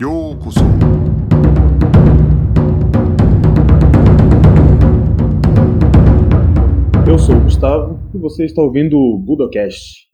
[0.00, 0.60] ようこそ
[7.06, 10.08] Eu sou o Gustavo e você está ouvindo o Budocast.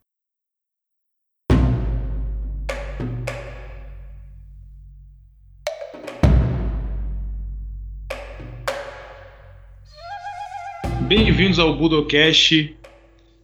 [11.07, 12.77] Bem-vindos ao Budocast.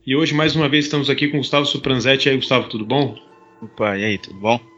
[0.05, 2.27] E hoje, mais uma vez, estamos aqui com o Gustavo Supranzetti.
[2.27, 3.17] E aí, Gustavo, tudo bom?
[3.59, 4.70] Opa, e aí, tudo bom?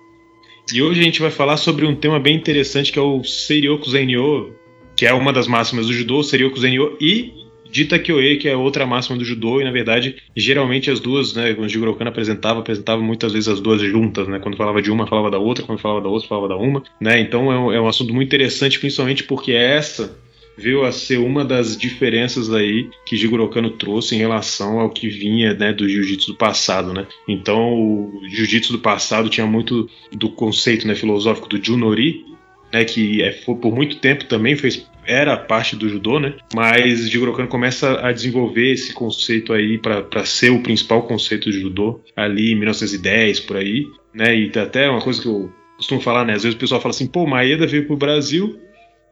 [0.72, 3.88] E hoje a gente vai falar sobre um tema bem interessante que é o Seiryoku
[3.90, 4.54] Zenyo,
[4.96, 8.86] que é uma das máximas do judô, Seiryoku Zenyo e Dita Kyoe, que é outra
[8.86, 12.60] máxima do judô, e na verdade, geralmente as duas, né, quando o Jigoro Kano apresentava,
[12.60, 15.80] apresentava muitas vezes as duas juntas, né, quando falava de uma, falava da outra, quando
[15.80, 18.78] falava da outra, falava da uma, né, então é um, é um assunto muito interessante,
[18.78, 20.16] principalmente porque essa
[20.56, 25.08] veio a ser uma das diferenças aí que Jigoro Kano trouxe em relação ao que
[25.08, 27.06] vinha né, do jiu-jitsu do passado, né?
[27.28, 32.24] Então, o jiu-jitsu do passado tinha muito do conceito né, filosófico do Junori,
[32.72, 36.34] né, que é, por muito tempo também fez era parte do judô, né?
[36.54, 41.52] Mas Jigoro Kano começa a desenvolver esse conceito aí para ser o principal conceito do
[41.52, 44.34] judô ali em 1910 por aí, né?
[44.34, 46.32] E até uma coisa que eu costumo falar, né?
[46.32, 48.58] Às vezes o pessoal fala assim, pô, Maeda veio pro Brasil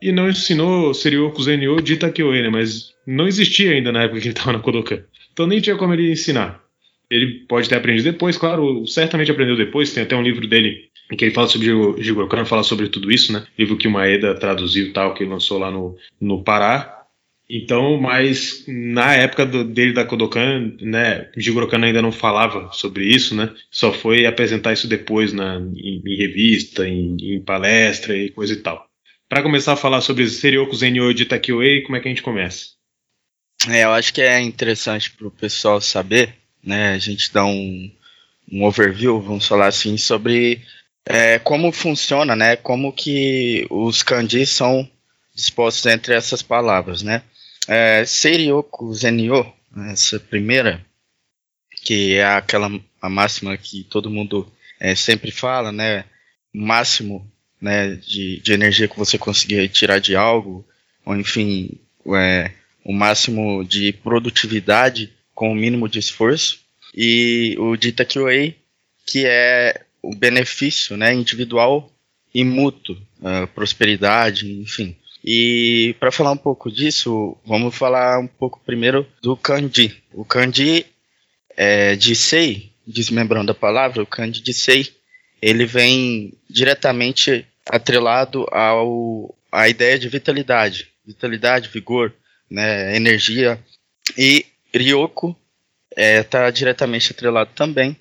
[0.02, 2.48] e não ensinou Serioku Zenyo de Takeo, né?
[2.48, 5.02] Mas não existia ainda na época que ele estava na Kodokan.
[5.32, 6.60] Então nem tinha como ele ensinar.
[7.08, 9.92] Ele pode ter aprendido depois, claro, certamente aprendeu depois.
[9.92, 11.68] Tem até um livro dele em que ele fala sobre
[12.28, 13.44] Kano, fala sobre tudo isso, né?
[13.58, 17.00] Livro que o Maeda traduziu e tal, que ele lançou lá no, no Pará.
[17.50, 23.34] Então, mas na época do, dele da Kodokan, né, Jigoro ainda não falava sobre isso,
[23.34, 23.52] né?
[23.70, 28.56] Só foi apresentar isso depois na, em, em revista, em, em palestra e coisa e
[28.56, 28.88] tal.
[29.32, 32.66] Para começar a falar sobre Serioku Zenyo de Takioei, como é que a gente começa?
[33.66, 36.92] É, eu acho que é interessante para o pessoal saber, né?
[36.92, 37.90] A gente dá um,
[38.52, 40.60] um overview, vamos falar assim, sobre
[41.06, 42.56] é, como funciona, né?
[42.56, 44.86] Como que os kanjis são
[45.34, 47.22] dispostos entre essas palavras, né?
[47.66, 48.62] É, Zenyo,
[49.90, 50.84] essa primeira,
[51.82, 52.70] que é aquela
[53.00, 56.04] a máxima que todo mundo é, sempre fala, né?
[56.52, 57.31] Máximo
[57.62, 60.66] né, de, de energia que você conseguir tirar de algo,
[61.06, 61.78] ou enfim,
[62.14, 62.50] é,
[62.84, 66.60] o máximo de produtividade com o mínimo de esforço.
[66.94, 68.52] E o Dita QA,
[69.06, 71.90] que é o benefício né, individual
[72.34, 74.96] e mútuo, uh, prosperidade, enfim.
[75.24, 80.02] E para falar um pouco disso, vamos falar um pouco primeiro do kanji.
[80.12, 80.84] O kanji
[81.56, 84.88] é, de sei, desmembrando a palavra, o kanji de sei,
[85.40, 92.12] ele vem diretamente atrelado ao a ideia de vitalidade, vitalidade, vigor,
[92.50, 93.62] né, energia
[94.16, 95.36] e Ryoko
[95.96, 97.96] está é, diretamente atrelado também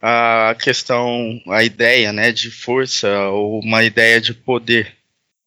[0.00, 4.94] à questão, a ideia, né, de força ou uma ideia de poder.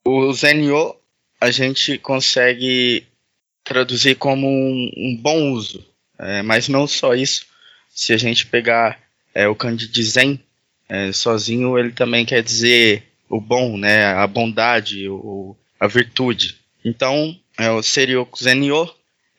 [0.06, 0.96] O Zenyo
[1.40, 3.06] a gente consegue
[3.64, 5.86] traduzir como um, um bom uso,
[6.18, 7.46] é, mas não só isso.
[7.90, 9.00] Se a gente pegar
[9.34, 10.40] é, o kanji de Zen
[10.88, 16.58] é, sozinho, ele também quer dizer o bom, né, a bondade, o, a virtude.
[16.84, 18.90] Então, é, o Serioku Zenyo,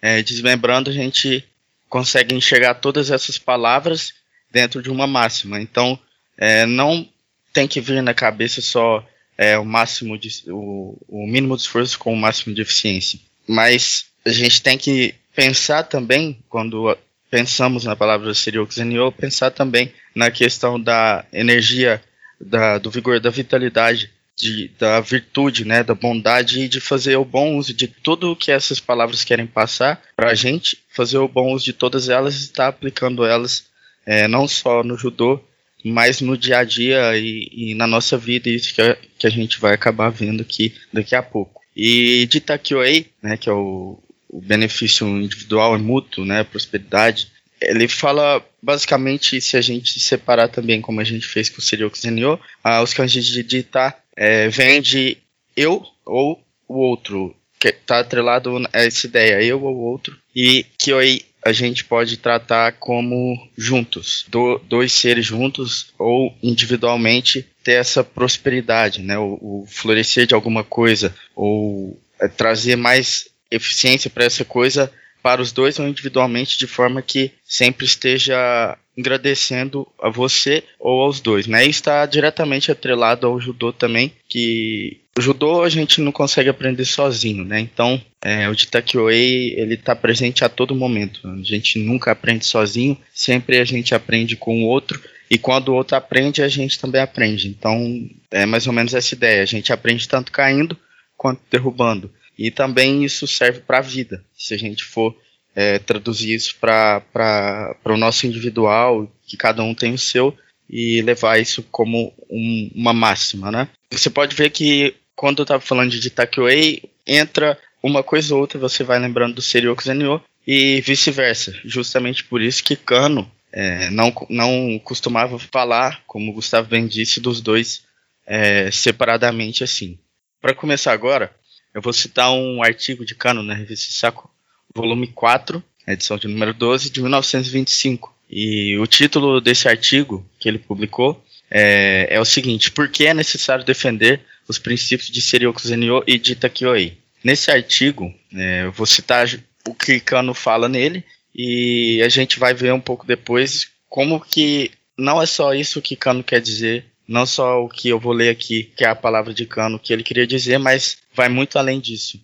[0.00, 1.44] é, desmembrando, a gente
[1.88, 4.14] consegue enxergar todas essas palavras
[4.50, 5.60] dentro de uma máxima.
[5.60, 5.98] Então,
[6.38, 7.06] é, não
[7.52, 9.04] tem que vir na cabeça só
[9.36, 13.18] é, o máximo de, o, o mínimo de esforço com o máximo de eficiência.
[13.48, 16.96] Mas a gente tem que pensar também, quando
[17.30, 22.02] pensamos na palavra Zenyo, pensar também na questão da energia
[22.40, 27.24] da, do vigor, da vitalidade, de, da virtude, né, da bondade e de fazer o
[27.24, 31.28] bom uso de tudo o que essas palavras querem passar para a gente, fazer o
[31.28, 33.66] bom uso de todas elas e estar aplicando elas
[34.06, 35.40] é, não só no judô,
[35.84, 39.30] mas no dia a dia e, e na nossa vida, isso que a, que a
[39.30, 41.60] gente vai acabar vendo aqui daqui a pouco.
[41.76, 47.28] E de Takyoei, né, que é o, o benefício individual e mútuo, né, prosperidade,
[47.60, 51.98] ele fala basicamente, se a gente separar também, como a gente fez com o Serioku
[51.98, 55.18] Zenyo, ah, os kanjis de dita é, vem de
[55.56, 60.64] eu ou o outro, que está atrelado a essa ideia, eu ou o outro, e
[60.78, 67.72] que aí a gente pode tratar como juntos, do, dois seres juntos ou individualmente ter
[67.72, 74.24] essa prosperidade, né, o, o florescer de alguma coisa, ou é, trazer mais eficiência para
[74.24, 80.62] essa coisa para os dois ou individualmente de forma que sempre esteja agradecendo a você
[80.78, 81.66] ou aos dois, né?
[81.66, 86.84] E está diretamente atrelado ao judô também, que o judô a gente não consegue aprender
[86.84, 87.60] sozinho, né?
[87.60, 91.26] Então, é, o Jitakyoei, ele está presente a todo momento.
[91.28, 95.00] A gente nunca aprende sozinho, sempre a gente aprende com o outro
[95.30, 97.46] E quando o outro aprende, a gente também aprende.
[97.46, 99.42] Então, é mais ou menos essa ideia.
[99.42, 100.76] A gente aprende tanto caindo
[101.16, 102.10] quanto derrubando.
[102.40, 104.24] E também isso serve para a vida.
[104.34, 105.14] Se a gente for
[105.54, 110.34] é, traduzir isso para o nosso individual, que cada um tem o seu,
[110.66, 113.68] e levar isso como um, uma máxima, né?
[113.90, 118.58] Você pode ver que quando eu estava falando de Takuei, entra uma coisa ou outra,
[118.58, 121.54] você vai lembrando do Serioku Zenyo, e vice-versa.
[121.62, 127.20] Justamente por isso que Kano é, não, não costumava falar, como o Gustavo bem disse,
[127.20, 127.84] dos dois
[128.26, 129.98] é, separadamente assim.
[130.40, 131.34] Para começar agora,
[131.74, 134.30] eu vou citar um artigo de Kano na revista Saco,
[134.74, 138.14] volume 4, edição de número 12, de 1925.
[138.28, 143.14] E o título desse artigo que ele publicou é, é o seguinte: Por que é
[143.14, 146.98] necessário defender os princípios de Serioku Zenyo e de Takioi?
[147.22, 149.26] Nesse artigo, é, eu vou citar
[149.66, 154.70] o que Kano fala nele e a gente vai ver um pouco depois como que
[154.96, 158.28] não é só isso que Kano quer dizer, não só o que eu vou ler
[158.28, 161.80] aqui, que é a palavra de Kano que ele queria dizer, mas vai muito além
[161.80, 162.20] disso.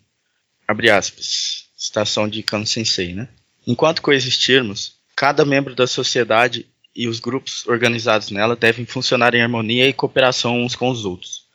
[0.66, 1.66] Abre aspas.
[1.76, 3.28] Citação de Kano Sensei, né?
[3.66, 9.88] Enquanto coexistirmos, cada membro da sociedade e os grupos organizados nela devem funcionar em harmonia
[9.88, 11.46] e cooperação uns com os outros.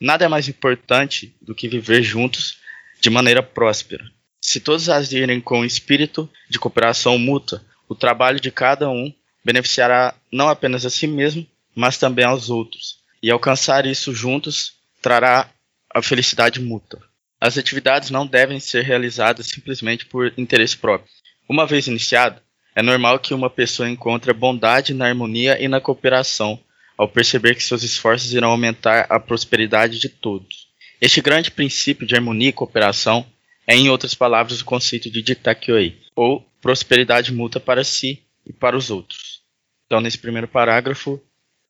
[0.00, 2.58] Nada é mais importante do que viver juntos
[3.00, 4.04] de maneira próspera.
[4.40, 9.14] Se todos agirem com espírito de cooperação mútua, o trabalho de cada um
[9.44, 13.00] beneficiará não apenas a si mesmo, mas também aos outros.
[13.22, 15.50] E alcançar isso juntos trará
[15.94, 17.00] a felicidade mútua.
[17.40, 21.10] As atividades não devem ser realizadas simplesmente por interesse próprio.
[21.48, 22.40] Uma vez iniciado,
[22.74, 26.60] é normal que uma pessoa encontre bondade na harmonia e na cooperação,
[26.96, 30.68] ao perceber que seus esforços irão aumentar a prosperidade de todos.
[31.00, 33.26] Este grande princípio de harmonia e cooperação
[33.66, 38.76] é, em outras palavras, o conceito de Jitakyoi, ou prosperidade mútua para si e para
[38.76, 39.42] os outros.
[39.86, 41.20] Então, nesse primeiro parágrafo,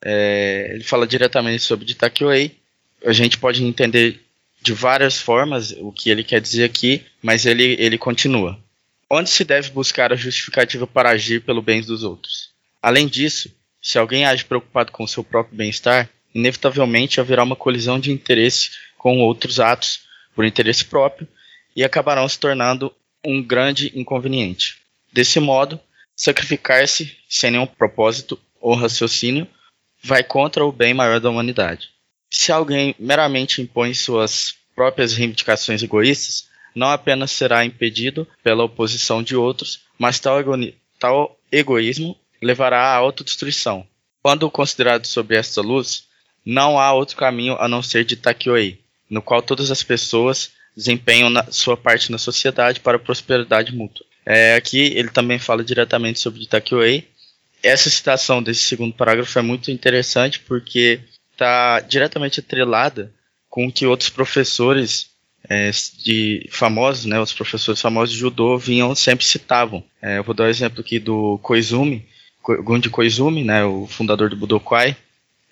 [0.03, 2.57] é, ele fala diretamente sobre Jitakyoi.
[3.05, 4.21] A gente pode entender
[4.63, 8.59] de várias formas o que ele quer dizer aqui, mas ele, ele continua.
[9.09, 12.51] Onde se deve buscar a justificativa para agir pelo bem dos outros?
[12.81, 13.51] Além disso,
[13.83, 19.19] se alguém age preocupado com seu próprio bem-estar, inevitavelmente haverá uma colisão de interesse com
[19.19, 20.03] outros atos
[20.35, 21.27] por interesse próprio
[21.75, 22.95] e acabarão se tornando
[23.25, 24.79] um grande inconveniente.
[25.13, 25.81] Desse modo,
[26.15, 29.49] sacrificar-se sem nenhum propósito ou raciocínio
[30.03, 31.91] vai contra o bem maior da humanidade.
[32.31, 39.37] Se alguém meramente impõe suas próprias reivindicações egoístas, não apenas será impedido pela oposição de
[39.37, 40.39] outros, mas tal,
[40.99, 43.87] tal egoísmo levará à autodestruição.
[44.23, 46.05] Quando considerado sob esta luz,
[46.45, 51.31] não há outro caminho a não ser de Takioi, no qual todas as pessoas desempenham
[51.51, 54.07] sua parte na sociedade para a prosperidade mútua.
[54.25, 57.09] É, aqui ele também fala diretamente sobre Takioi.
[57.63, 61.01] Essa citação desse segundo parágrafo é muito interessante porque
[61.33, 63.13] está diretamente atrelada
[63.49, 65.11] com o que outros professores
[65.49, 69.83] é, de famosos, né, os professores famosos de judô vinham sempre citavam.
[70.01, 72.07] É, eu vou dar o um exemplo aqui do Koizumi,
[72.43, 74.97] Gunji Koizumi, né, o fundador do Budokai,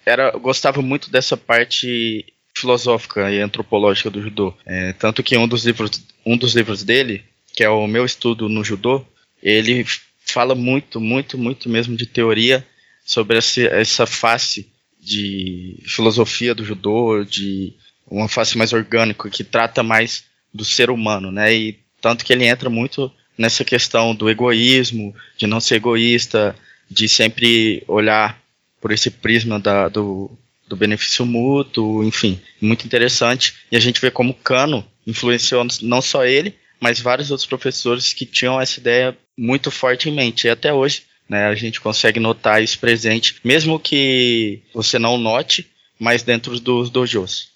[0.06, 4.54] era gostava muito dessa parte filosófica e antropológica do judô.
[4.64, 8.48] É, tanto que um dos livros, um dos livros dele, que é o meu estudo
[8.48, 9.04] no judô,
[9.42, 9.84] ele
[10.32, 12.66] fala muito, muito, muito mesmo de teoria
[13.04, 14.70] sobre essa, essa face
[15.00, 17.74] de filosofia do judô, de
[18.06, 21.54] uma face mais orgânica, que trata mais do ser humano, né?
[21.54, 26.54] E tanto que ele entra muito nessa questão do egoísmo, de não ser egoísta,
[26.90, 28.40] de sempre olhar
[28.80, 30.30] por esse prisma da, do,
[30.66, 33.54] do benefício mútuo, enfim, muito interessante.
[33.70, 38.26] E a gente vê como Cano influenciou não só ele, mas vários outros professores que
[38.26, 40.46] tinham essa ideia muito forte em mente.
[40.46, 41.46] E até hoje né?
[41.46, 45.68] A gente consegue notar isso presente, mesmo que você não note,
[45.98, 47.50] mas dentro dos dojos.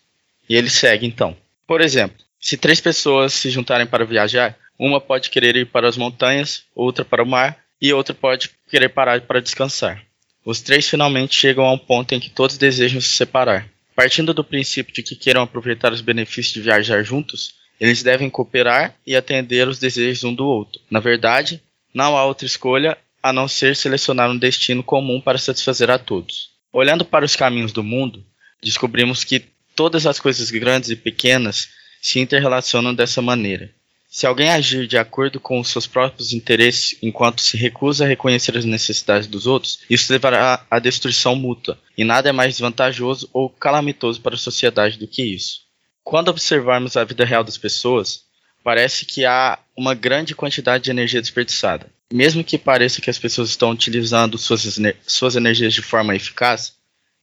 [0.49, 1.37] E ele segue então.
[1.67, 5.97] Por exemplo, se três pessoas se juntarem para viajar, uma pode querer ir para as
[5.97, 10.03] montanhas, outra para o mar e outra pode querer parar para descansar.
[10.45, 13.69] Os três finalmente chegam a um ponto em que todos desejam se separar.
[13.95, 18.95] Partindo do princípio de que queiram aproveitar os benefícios de viajar juntos, eles devem cooperar
[19.07, 20.81] e atender os desejos um do outro.
[20.91, 21.63] Na verdade,
[21.93, 26.51] não há outra escolha a não ser selecionar um destino comum para satisfazer a todos.
[26.73, 28.25] Olhando para os caminhos do mundo,
[28.63, 31.69] descobrimos que todas as coisas grandes e pequenas
[32.01, 33.71] se interrelacionam dessa maneira.
[34.09, 38.57] Se alguém agir de acordo com os seus próprios interesses enquanto se recusa a reconhecer
[38.59, 43.49] as necessidades dos outros, isso levará à destruição mútua, e nada é mais vantajoso ou
[43.49, 45.63] calamitoso para a sociedade do que isso.
[46.05, 48.25] Quando observarmos a vida real das pessoas,
[48.63, 51.91] parece que há uma grande quantidade de energia desperdiçada.
[52.13, 56.75] Mesmo que pareça que as pessoas estão utilizando suas, suas energias de forma eficaz,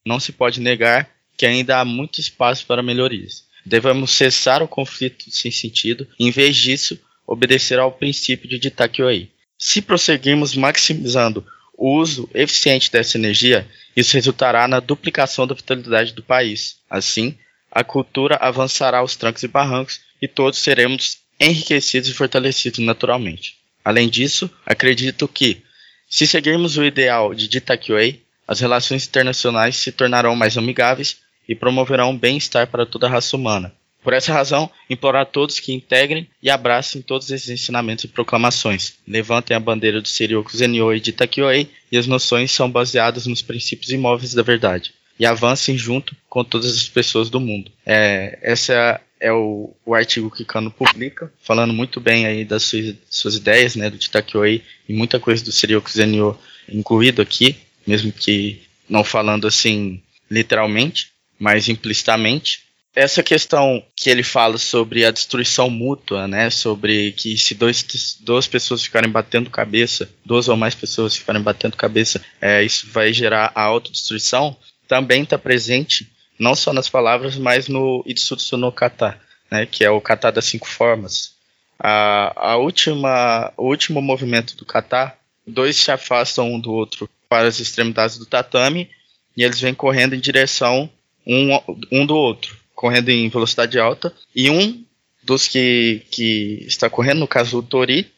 [0.05, 3.45] não se pode negar que ainda há muito espaço para melhorias.
[3.65, 9.29] Devemos cessar o conflito sem sentido, e, em vez disso, obedecer ao princípio de Ditakyoi.
[9.57, 11.45] Se prosseguirmos maximizando
[11.77, 16.77] o uso eficiente dessa energia, isso resultará na duplicação da vitalidade do país.
[16.89, 17.37] Assim,
[17.71, 23.57] a cultura avançará aos trancos e barrancos e todos seremos enriquecidos e fortalecidos naturalmente.
[23.83, 25.61] Além disso, acredito que,
[26.09, 32.17] se seguirmos o ideal de Ditakyoi, as relações internacionais se tornarão mais amigáveis e promoverão
[32.17, 33.73] bem-estar para toda a raça humana.
[34.01, 38.93] Por essa razão, imploro a todos que integrem e abracem todos esses ensinamentos e proclamações.
[39.07, 43.41] Levantem a bandeira do Serioku Zenyo e de Takioei e as noções são baseadas nos
[43.41, 44.93] princípios imóveis da verdade.
[45.19, 47.69] E avancem junto com todas as pessoas do mundo.
[47.85, 52.95] É, essa é o, o, artigo que Kano publica, falando muito bem aí das suas,
[53.09, 56.37] suas ideias, né, do Titakyoi e muita coisa do Serioku Zenyo
[56.69, 62.61] incluído aqui, mesmo que não falando assim literalmente mais implicitamente.
[62.95, 68.47] Essa questão que ele fala sobre a destruição mútua, né, sobre que se dois, duas
[68.47, 73.51] pessoas ficarem batendo cabeça, duas ou mais pessoas ficarem batendo cabeça, é, isso vai gerar
[73.55, 74.57] a autodestruição,
[74.89, 79.89] também está presente não só nas palavras, mas no Itsutsu no Kata, né, que é
[79.89, 81.35] o kata das cinco formas.
[81.77, 85.15] A, a última, o último movimento do kata,
[85.45, 88.89] dois se afastam um do outro para as extremidades do tatame
[89.37, 90.89] e eles vêm correndo em direção
[91.25, 91.59] um,
[91.91, 94.83] um do outro, correndo em velocidade alta, e um
[95.23, 98.11] dos que, que está correndo, no caso o Tori,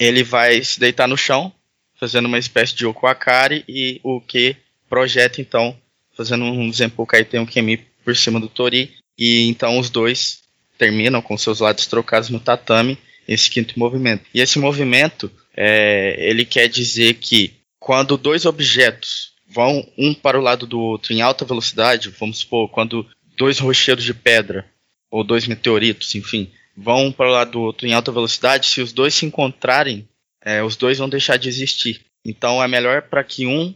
[0.00, 1.52] ele vai se deitar no chão,
[1.98, 4.56] fazendo uma espécie de Okuakari, e o que
[4.88, 5.76] projeta então,
[6.18, 10.40] fazendo um exemplo Kaiten Kemi por cima do Tori, e então os dois
[10.76, 14.24] terminam com seus lados trocados no tatame, esse quinto movimento.
[14.34, 20.42] E esse movimento, é, ele quer dizer que quando dois objetos vão um para o
[20.42, 23.06] lado do outro em alta velocidade, vamos supor, quando
[23.36, 24.66] dois rochedos de pedra
[25.10, 28.80] ou dois meteoritos, enfim, vão um para o lado do outro em alta velocidade, se
[28.80, 30.08] os dois se encontrarem,
[30.42, 32.00] é, os dois vão deixar de existir.
[32.24, 33.72] Então é melhor para que um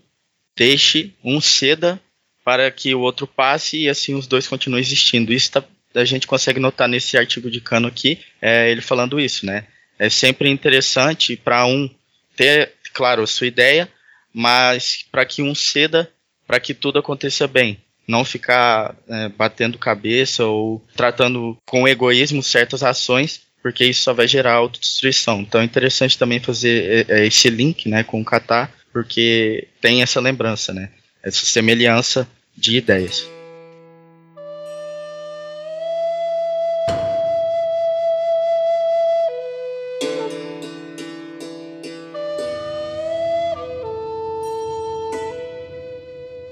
[0.57, 2.01] deixe, um ceda
[2.45, 5.33] para que o outro passe e assim os dois continuem existindo.
[5.33, 9.47] Isso tá, a gente consegue notar nesse artigo de Cano aqui, é, ele falando isso,
[9.47, 9.67] né?
[9.99, 11.89] É sempre interessante para um
[12.37, 13.89] ter, claro, a sua ideia,
[14.33, 16.11] mas para que um ceda
[16.47, 17.79] para que tudo aconteça bem.
[18.07, 24.27] Não ficar é, batendo cabeça ou tratando com egoísmo certas ações, porque isso só vai
[24.27, 25.41] gerar autodestruição.
[25.41, 30.03] Então é interessante também fazer é, é, esse link né, com o Catar, porque tem
[30.03, 30.91] essa lembrança, né,
[31.23, 33.31] essa semelhança de ideias.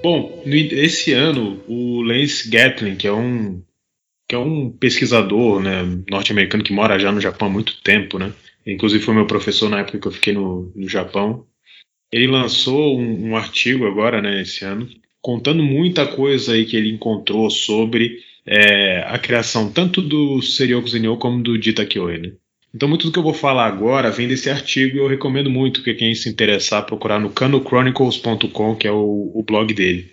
[0.03, 3.61] Bom, esse ano o Lance Gatlin, que é um
[4.27, 8.31] que é um pesquisador né, norte-americano que mora já no Japão há muito tempo, né?
[8.65, 11.45] Inclusive foi meu professor na época que eu fiquei no, no Japão.
[12.11, 14.89] Ele lançou um, um, artigo agora, né, esse ano,
[15.21, 21.17] contando muita coisa aí que ele encontrou sobre é, a criação tanto do Serioku Zenyo
[21.17, 22.31] como do Dita Kyoe, né?
[22.73, 25.83] Então, muito do que eu vou falar agora vem desse artigo e eu recomendo muito
[25.83, 30.09] que quem se interessar procurar no canochronicles.com, que é o, o blog dele.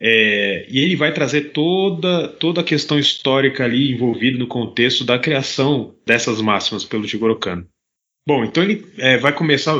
[0.00, 5.18] É, e ele vai trazer toda, toda a questão histórica ali envolvida no contexto da
[5.18, 7.66] criação dessas máximas pelo Jigoro Kano.
[8.30, 9.74] Bom, então ele é, vai começar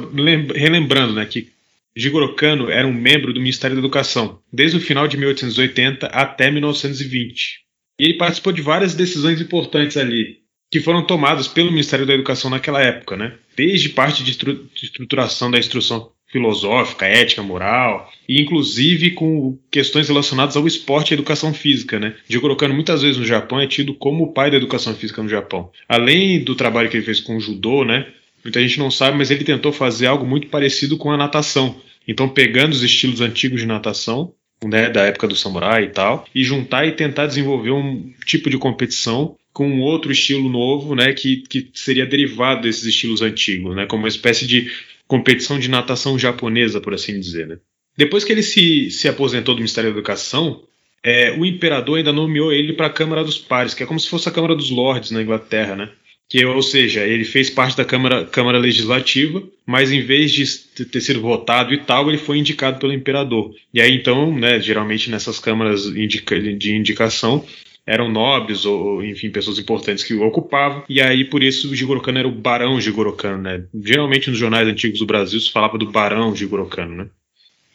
[0.56, 1.50] relembrando né, que
[1.94, 6.50] Jigoro Kano era um membro do Ministério da Educação, desde o final de 1880 até
[6.50, 7.60] 1920.
[8.00, 10.38] E ele participou de várias decisões importantes ali,
[10.68, 13.34] que foram tomadas pelo Ministério da Educação naquela época, né?
[13.56, 20.08] Desde parte de, estru de estruturação da instrução filosófica, ética, moral, e inclusive com questões
[20.08, 22.16] relacionadas ao esporte e educação física, né?
[22.56, 25.70] Kano muitas vezes no Japão é tido como o pai da educação física no Japão.
[25.88, 28.12] Além do trabalho que ele fez com o judô, né?
[28.44, 31.76] Muita gente não sabe, mas ele tentou fazer algo muito parecido com a natação.
[32.06, 34.32] Então, pegando os estilos antigos de natação,
[34.64, 38.58] né, da época do samurai e tal, e juntar e tentar desenvolver um tipo de
[38.58, 43.86] competição com um outro estilo novo, né, que, que seria derivado desses estilos antigos, né,
[43.86, 44.70] como uma espécie de
[45.06, 47.46] competição de natação japonesa, por assim dizer.
[47.46, 47.58] Né.
[47.96, 50.62] Depois que ele se, se aposentou do Ministério da Educação,
[51.02, 54.08] é, o imperador ainda nomeou ele para a Câmara dos Pares, que é como se
[54.08, 55.90] fosse a Câmara dos Lords na Inglaterra, né?
[56.30, 60.46] Que, ou seja, ele fez parte da Câmara, Câmara Legislativa, mas em vez de
[60.86, 63.52] ter sido votado e tal, ele foi indicado pelo imperador.
[63.74, 67.44] E aí então, né, geralmente nessas câmaras de indicação,
[67.84, 70.84] eram nobres ou, enfim, pessoas importantes que o ocupavam.
[70.88, 73.64] E aí, por isso, o Jigoro Kano era o barão Jigoro Kano, né?
[73.82, 77.06] Geralmente nos jornais antigos do Brasil se falava do barão Jigoro Kano, né?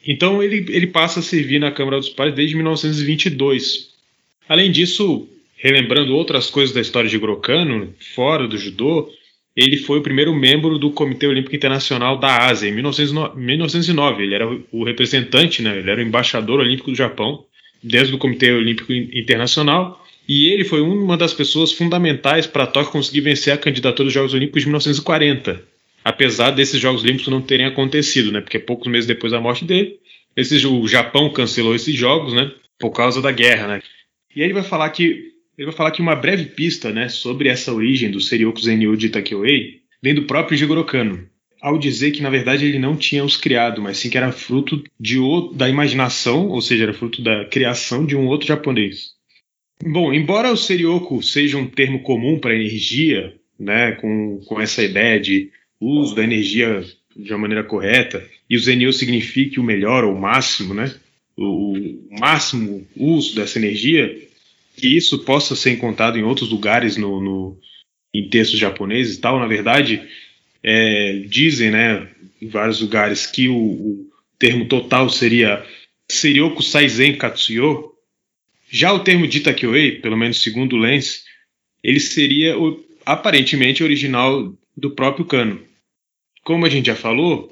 [0.08, 3.90] Então ele, ele passa a servir na Câmara dos Pares desde 1922.
[4.48, 5.28] Além disso,
[5.66, 9.10] relembrando outras coisas da história de Jigoro Kano, fora do judô,
[9.56, 14.22] ele foi o primeiro membro do Comitê Olímpico Internacional da Ásia, em 1909.
[14.22, 15.80] Ele era o representante, né?
[15.80, 17.44] ele era o embaixador olímpico do Japão,
[17.82, 23.22] desde o Comitê Olímpico Internacional, e ele foi uma das pessoas fundamentais para Tóquio conseguir
[23.22, 25.64] vencer a candidatura dos Jogos Olímpicos de 1940.
[26.04, 28.40] Apesar desses Jogos Olímpicos não terem acontecido, né?
[28.40, 29.98] Porque poucos meses depois da morte dele,
[30.36, 32.52] esse, o Japão cancelou esses jogos, né?
[32.78, 33.82] Por causa da guerra, né?
[34.36, 37.50] E aí ele vai falar que ele vai falar que uma breve pista né, sobre
[37.50, 41.28] essa origem do Serioku Zenyu de Takeuei vem do próprio Jigoro Kano,
[41.62, 44.84] ao dizer que na verdade ele não tinha os criado, mas sim que era fruto
[45.00, 45.18] de
[45.54, 49.16] da imaginação, ou seja, era fruto da criação de um outro japonês.
[49.84, 55.20] Bom, embora o Serioku seja um termo comum para energia, né, com, com essa ideia
[55.20, 56.84] de uso da energia
[57.16, 60.94] de uma maneira correta, e o Zenyu signifique o melhor ou o máximo, né,
[61.38, 64.25] o, o máximo uso dessa energia,
[64.76, 67.60] que isso possa ser encontrado em outros lugares no, no
[68.14, 70.02] em textos japoneses e tal, na verdade,
[70.64, 72.08] é, dizem, né,
[72.42, 75.66] em vários lugares que o, o termo total seria
[76.10, 77.92] Serioku Saizen Katsuyo.
[78.70, 81.26] Já o termo Jitakyoei, pelo menos segundo Lenz,
[81.84, 85.62] ele seria o, aparentemente original do próprio Kano.
[86.44, 87.52] Como a gente já falou,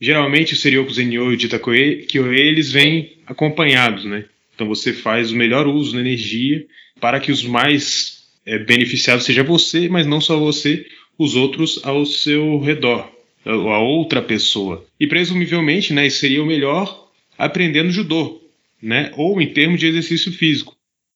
[0.00, 4.24] geralmente o Serioku Zenyo e o Jitakyoei eles vêm acompanhados, né?
[4.58, 6.66] Então você faz o melhor uso da energia
[7.00, 10.84] para que os mais é, beneficiados seja você, mas não só você,
[11.16, 13.08] os outros ao seu redor,
[13.44, 14.84] a outra pessoa.
[14.98, 18.42] E presumivelmente, né, seria o melhor aprendendo judô,
[18.82, 20.74] né, ou em termos de exercício físico.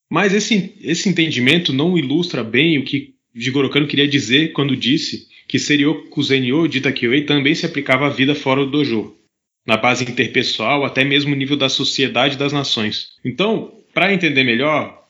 [0.08, 5.26] Mas esse, esse entendimento não ilustra bem o que Jigoro Kano queria dizer quando disse
[5.48, 9.16] que Serioku Zenyo de Itakyoi também se aplicava à vida fora do dojo
[9.66, 13.10] na base interpessoal, até mesmo no nível da sociedade das nações.
[13.24, 15.06] Então, para entender melhor,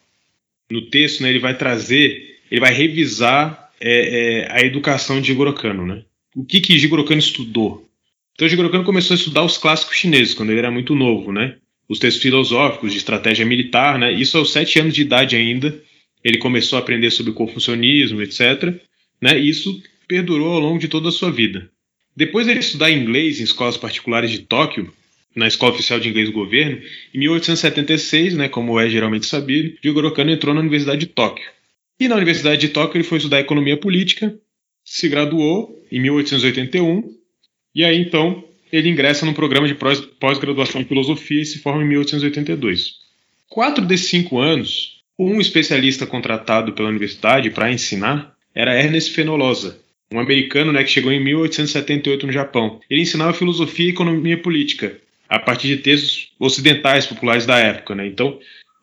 [0.70, 5.52] no texto né, ele vai trazer, ele vai revisar é, é, a educação de Jigoro
[5.54, 6.04] Kano, né?
[6.34, 7.88] O que que Jigoro Kano estudou?
[8.34, 11.56] Então, Jigoro Kano começou a estudar os clássicos chineses quando ele era muito novo, né?
[11.88, 14.12] Os textos filosóficos de estratégia militar, né?
[14.12, 15.78] Isso aos sete anos de idade ainda.
[16.24, 18.74] Ele começou a aprender sobre o confucionismo, etc.
[19.20, 19.38] Né?
[19.38, 21.70] E isso perdurou ao longo de toda a sua vida.
[22.16, 24.92] Depois ele estudar inglês em escolas particulares de Tóquio,
[25.34, 26.80] na Escola Oficial de Inglês do Governo,
[27.14, 31.46] em 1876, né, como é geralmente sabido, Jigoro Kano entrou na Universidade de Tóquio.
[31.98, 34.34] E na Universidade de Tóquio ele foi estudar Economia Política,
[34.84, 37.16] se graduou em 1881,
[37.74, 41.88] e aí então ele ingressa no programa de pós-graduação em Filosofia e se forma em
[41.88, 42.94] 1882.
[43.48, 49.78] Quatro desses cinco anos, um especialista contratado pela universidade para ensinar era Ernest Fenolosa,
[50.12, 52.80] um americano né, que chegou em 1878 no Japão.
[52.88, 54.96] Ele ensinava filosofia e economia política
[55.28, 57.94] a partir de textos ocidentais populares da época.
[57.94, 58.06] Né?
[58.06, 58.38] Então,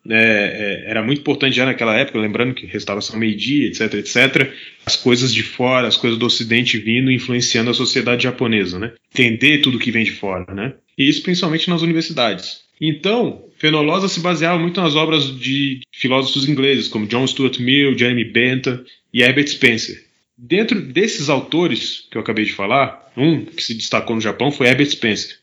[0.08, 4.52] é, é, era muito importante já naquela época, lembrando que restauração meio-dia, etc, etc,
[4.86, 8.92] as coisas de fora, as coisas do Ocidente vindo influenciando a sociedade japonesa, né?
[9.12, 10.74] Entender tudo que vem de fora, né?
[10.96, 12.62] E isso principalmente nas universidades.
[12.80, 18.24] Então, Fenolosa se baseava muito nas obras de filósofos ingleses, como John Stuart Mill, Jeremy
[18.24, 20.02] Bentham e Herbert Spencer.
[20.42, 24.68] Dentro desses autores que eu acabei de falar, um que se destacou no Japão foi
[24.68, 25.38] Herbert Spencer.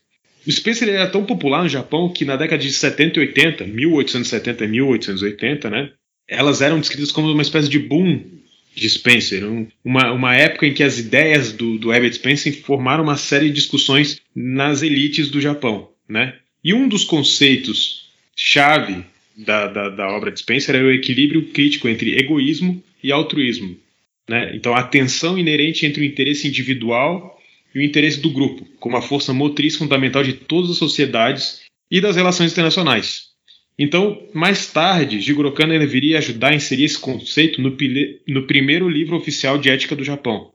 [0.45, 4.63] O Spencer era tão popular no Japão que na década de 70 e 80, 1870
[4.63, 5.91] e 1880, né,
[6.27, 8.23] elas eram descritas como uma espécie de boom
[8.73, 13.03] de Spencer, um, uma, uma época em que as ideias do, do Herbert Spencer formaram
[13.03, 15.91] uma série de discussões nas elites do Japão.
[16.09, 16.33] Né?
[16.63, 19.03] E um dos conceitos chave
[19.37, 23.77] da, da, da obra de Spencer é o equilíbrio crítico entre egoísmo e altruísmo.
[24.29, 24.55] Né?
[24.55, 27.39] Então, a tensão inerente entre o interesse individual
[27.73, 32.01] e o interesse do grupo, como a força motriz fundamental de todas as sociedades e
[32.01, 33.27] das relações internacionais.
[33.79, 37.77] Então, mais tarde, Jigoro Kano deveria ajudar a inserir esse conceito no,
[38.27, 40.51] no, primeiro livro oficial de ética do Japão.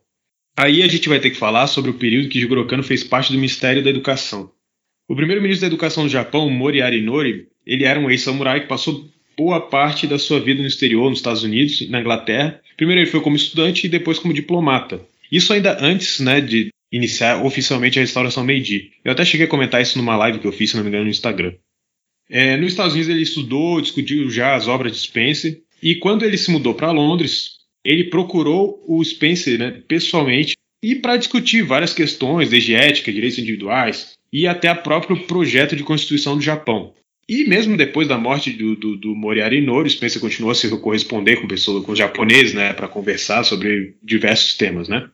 [0.57, 3.31] Aí a gente vai ter que falar sobre o período que Jigoro Kano fez parte
[3.31, 4.51] do Ministério da Educação.
[5.09, 9.09] O primeiro ministro da Educação do Japão, Mori Nori, ele era um ex-samurai que passou
[9.37, 12.61] boa parte da sua vida no exterior, nos Estados Unidos na Inglaterra.
[12.77, 15.01] Primeiro ele foi como estudante e depois como diplomata.
[15.31, 18.93] Isso ainda antes né, de iniciar oficialmente a restauração Meiji.
[19.05, 21.05] Eu até cheguei a comentar isso numa live que eu fiz, se não me engano,
[21.05, 21.55] no Instagram.
[22.29, 26.37] É, nos Estados Unidos ele estudou, discutiu já as obras de Spencer, e quando ele
[26.37, 32.51] se mudou para Londres, ele procurou o Spencer né, pessoalmente e para discutir várias questões,
[32.51, 36.95] desde ética, direitos individuais e até o próprio projeto de constituição do Japão.
[37.29, 41.37] E mesmo depois da morte do, do, do Moriarty Inoue, Spencer continuou a se corresponder
[41.37, 45.09] com pessoas, com japoneses, né, para conversar sobre diversos temas, né.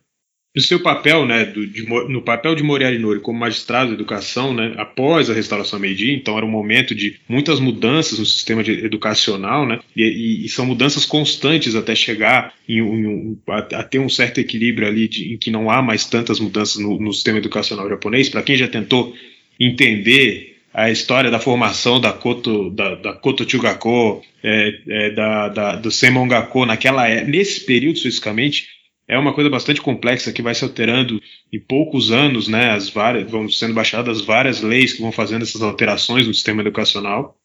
[0.55, 4.51] No seu papel, né, do, de, no papel de Moriarty Inoue como magistrado de educação,
[4.51, 8.71] né, após a restauração Meiji, então era um momento de muitas mudanças no sistema de,
[8.83, 13.99] educacional, né, e, e, e, são mudanças constantes até chegar em, em, a, a, ter
[13.99, 17.37] um certo equilíbrio ali de, em que não há mais tantas mudanças no, no sistema
[17.37, 18.27] educacional japonês.
[18.27, 19.15] Para quem já tentou
[19.59, 20.48] entender
[20.79, 25.91] a história da formação da Koto, da, da Koto Chugako, é, é, da, da, do
[25.91, 28.67] Senmongako naquela é, nesse período especificamente,
[29.05, 32.71] é uma coisa bastante complexa que vai se alterando em poucos anos, né?
[32.71, 37.35] As várias vão sendo baixadas várias leis que vão fazendo essas alterações no sistema educacional.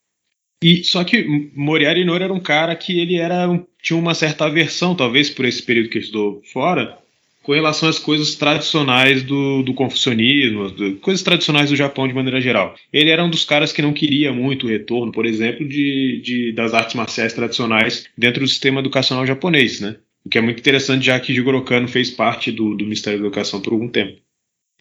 [0.62, 3.48] E só que Moriarty Inoue era um cara que ele era
[3.82, 6.98] tinha uma certa aversão, talvez por esse período que ele estudou fora,
[7.44, 12.40] com relação às coisas tradicionais do, do confucionismo, do, coisas tradicionais do Japão de maneira
[12.40, 12.74] geral.
[12.90, 16.52] Ele era um dos caras que não queria muito o retorno, por exemplo, de, de
[16.52, 19.96] das artes marciais tradicionais dentro do sistema educacional japonês, né?
[20.24, 23.26] O que é muito interessante, já que Jigoro Kano fez parte do, do Ministério da
[23.26, 24.18] Educação por algum tempo.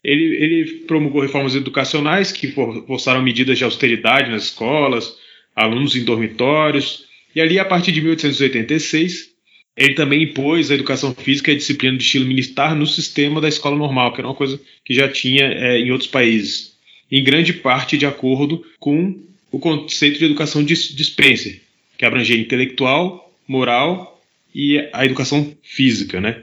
[0.02, 2.50] Ele, ele promulgou reformas educacionais que
[2.86, 5.16] forçaram medidas de austeridade nas escolas,
[5.54, 7.04] alunos em dormitórios,
[7.36, 9.33] e ali, a partir de 1886,
[9.76, 13.48] ele também impôs a educação física e a disciplina de estilo militar no sistema da
[13.48, 16.74] escola normal, que era uma coisa que já tinha é, em outros países,
[17.10, 21.60] em grande parte de acordo com o conceito de educação de, Spencer,
[21.98, 24.22] que abrangia intelectual, moral
[24.54, 26.42] e a educação física, né?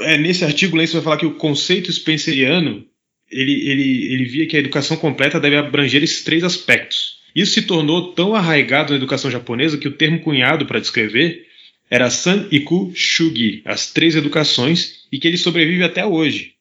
[0.00, 2.84] É, nesse artigo, Lenz vai falar que o conceito spenceriano
[3.30, 7.16] ele, ele, ele via que a educação completa deve abranger esses três aspectos.
[7.34, 11.46] Isso se tornou tão arraigado na educação japonesa que o termo cunhado para descrever
[11.90, 16.52] era San Iku Shugi, as três educações, e que ele sobrevive até hoje.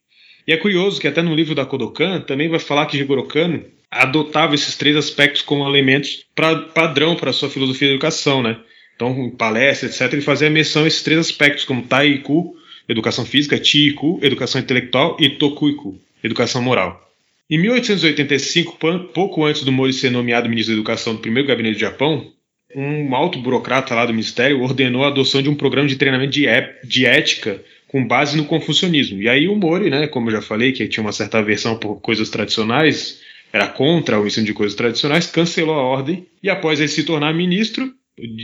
[0.47, 3.65] E é curioso que até no livro da Kodokan também vai falar que Jigoro Kano
[3.89, 8.57] adotava esses três aspectos como elementos pra, padrão para sua filosofia de educação, né?
[8.95, 12.55] Então, em palestra, etc., ele fazia menção a esses três aspectos, como Taiku,
[12.87, 17.01] educação física, Chiiku, educação intelectual, e Tokuiku, educação moral.
[17.49, 18.77] Em 1885,
[19.13, 22.31] pouco antes do Mori ser nomeado ministro da Educação do primeiro gabinete do Japão,
[22.75, 26.45] um alto burocrata lá do Ministério ordenou a adoção de um programa de treinamento de,
[26.83, 29.21] de ética com base no confucionismo.
[29.21, 32.01] E aí o Mori, né, como eu já falei, que tinha uma certa aversão por
[32.01, 33.21] coisas tradicionais,
[33.53, 37.33] era contra o ensino de coisas tradicionais, cancelou a ordem e após ele se tornar
[37.33, 37.89] ministro,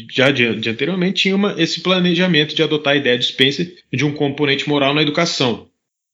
[0.10, 4.06] já de, de anteriormente, tinha uma, esse planejamento de adotar a ideia de Spencer de
[4.06, 5.67] um componente moral na educação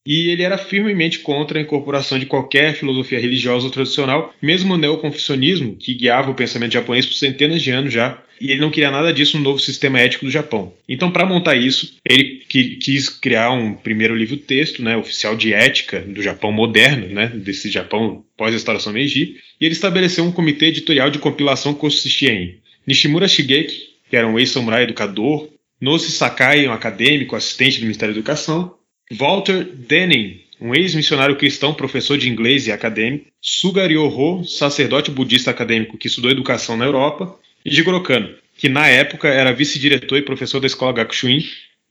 [0.08, 5.76] e ele era firmemente contra a incorporação de qualquer filosofia religiosa tradicional, mesmo o neoconfucionismo,
[5.76, 9.12] que guiava o pensamento japonês por centenas de anos já, e ele não queria nada
[9.12, 10.72] disso no novo sistema ético do Japão.
[10.88, 16.22] Então, para montar isso, ele quis criar um primeiro livro-texto, né, oficial de ética do
[16.22, 21.74] Japão moderno, né, desse Japão pós-restauração Meiji, e ele estabeleceu um comitê editorial de compilação
[21.74, 27.78] que consistia em Nishimura Shigeki, que era um ex-samurai educador, Nosi Sakai, um acadêmico, assistente
[27.78, 28.77] do Ministério da Educação,
[29.10, 35.96] Walter Denning, um ex-missionário cristão, professor de inglês e acadêmico, Suga Ryoho, sacerdote budista acadêmico
[35.96, 40.60] que estudou educação na Europa, e Jigoro Kano, que na época era vice-diretor e professor
[40.60, 41.42] da escola Gakushuin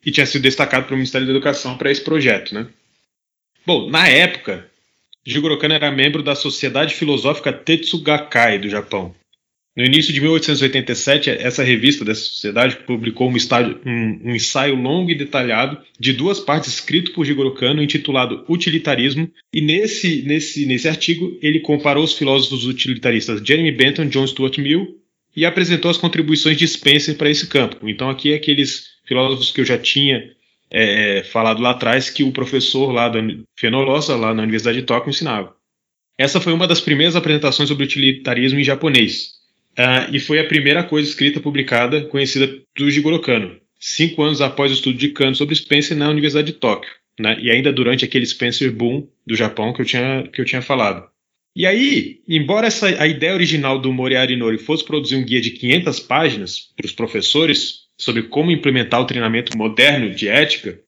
[0.05, 2.53] e tinha sido destacado pelo Ministério da Educação para esse projeto.
[2.53, 2.67] Né?
[3.65, 4.69] Bom, na época,
[5.25, 9.15] Jigoro Kano era membro da Sociedade Filosófica Tetsugakai do Japão,
[9.77, 15.11] no início de 1887, essa revista dessa sociedade publicou um, estádio, um, um, ensaio longo
[15.11, 20.89] e detalhado de duas partes escrito por Jigoro Kano intitulado Utilitarismo, e nesse, nesse, nesse
[20.89, 24.97] artigo ele comparou os filósofos utilitaristas Jeremy Bentham, John Stuart Mill
[25.35, 27.87] e apresentou as contribuições de Spencer para esse campo.
[27.87, 30.31] Então aqui é aqueles filósofos que eu já tinha
[30.71, 33.19] é, falado lá atrás que o professor lá da
[33.55, 35.55] Fenolosa, lá na Universidade de Tóquio, ensinava.
[36.17, 39.36] Essa foi uma das primeiras apresentações sobre utilitarismo em japonês.
[39.77, 44.71] Uh, e foi a primeira coisa escrita publicada conhecida do Jigoro Kano, cinco anos após
[44.71, 48.25] o estudo de Kano sobre Spencer na Universidade de Tóquio, né, e ainda durante aquele
[48.25, 51.07] Spencer Boom do Japão que eu tinha, que eu tinha falado.
[51.55, 55.51] E aí, embora essa, a ideia original do Moriarty Nori fosse produzir um guia de
[55.51, 60.79] 500 páginas para os professores sobre como implementar o treinamento moderno de ética,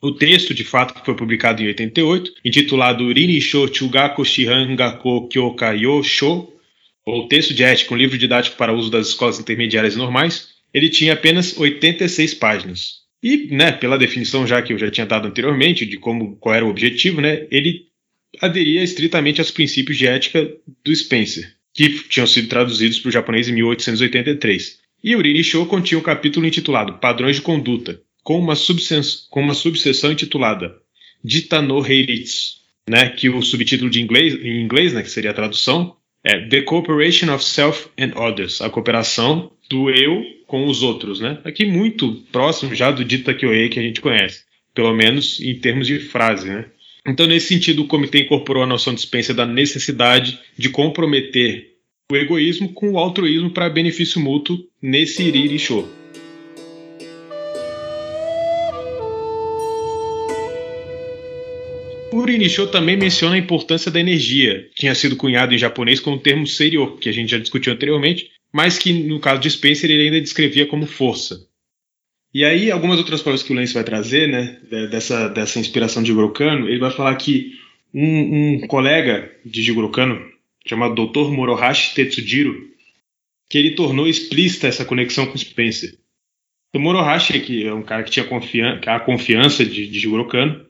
[0.00, 5.28] o texto, de fato, que foi publicado em 88, intitulado Rini Sho Chugaku Shihan Gakko
[5.28, 6.52] Kyoka Yo Sho,
[7.08, 11.14] ou texto de ética, um livro didático para uso das escolas intermediárias normais, ele tinha
[11.14, 12.98] apenas 86 páginas.
[13.22, 16.64] E, né, pela definição já que eu já tinha dado anteriormente de como qual era
[16.64, 17.86] o objetivo, né, ele
[18.40, 20.52] aderia estritamente aos princípios de ética
[20.84, 24.78] do Spencer, que tinham sido traduzidos para o japonês em 1883.
[25.02, 28.54] E o Rini Show continha um capítulo intitulado Padrões de Conduta, com uma,
[29.30, 30.76] com uma subseção intitulada
[31.24, 35.34] Dita no Heiritsu, né, que o subtítulo de inglês, em inglês, né, que seria a
[35.34, 35.96] tradução,
[36.28, 41.38] É The Cooperation of Self and Others, a cooperação do eu com os outros, né?
[41.42, 44.42] Aqui muito próximo já do Dita Kyoei que a gente conhece,
[44.74, 46.66] pelo menos em termos de frase, né?
[47.06, 51.70] Então, nesse sentido, o comitê incorporou a noção de Spencer da necessidade de comprometer
[52.12, 55.58] o egoísmo com o altruísmo para benefício mútuo nesse Iriri
[62.18, 66.18] Urinisho também menciona a importância da energia, que tinha sido cunhado em japonês com o
[66.18, 70.04] termo seiryo, que a gente já discutiu anteriormente, mas que no caso de Spencer ele
[70.04, 71.46] ainda descrevia como força.
[72.32, 74.58] E aí, algumas outras palavras que o Lance vai trazer, né,
[74.90, 77.52] dessa, dessa inspiração de Jigoro Kano, ele vai falar que
[77.92, 80.20] um, um colega de Jigoro Kano,
[80.66, 81.30] chamado Dr.
[81.30, 82.68] Morohashi Tetsujiro,
[83.48, 85.96] que ele tornou explícita essa conexão com Spencer.
[86.74, 90.67] O Morohashi, que é um cara que tinha confian a confiança de, de Kano,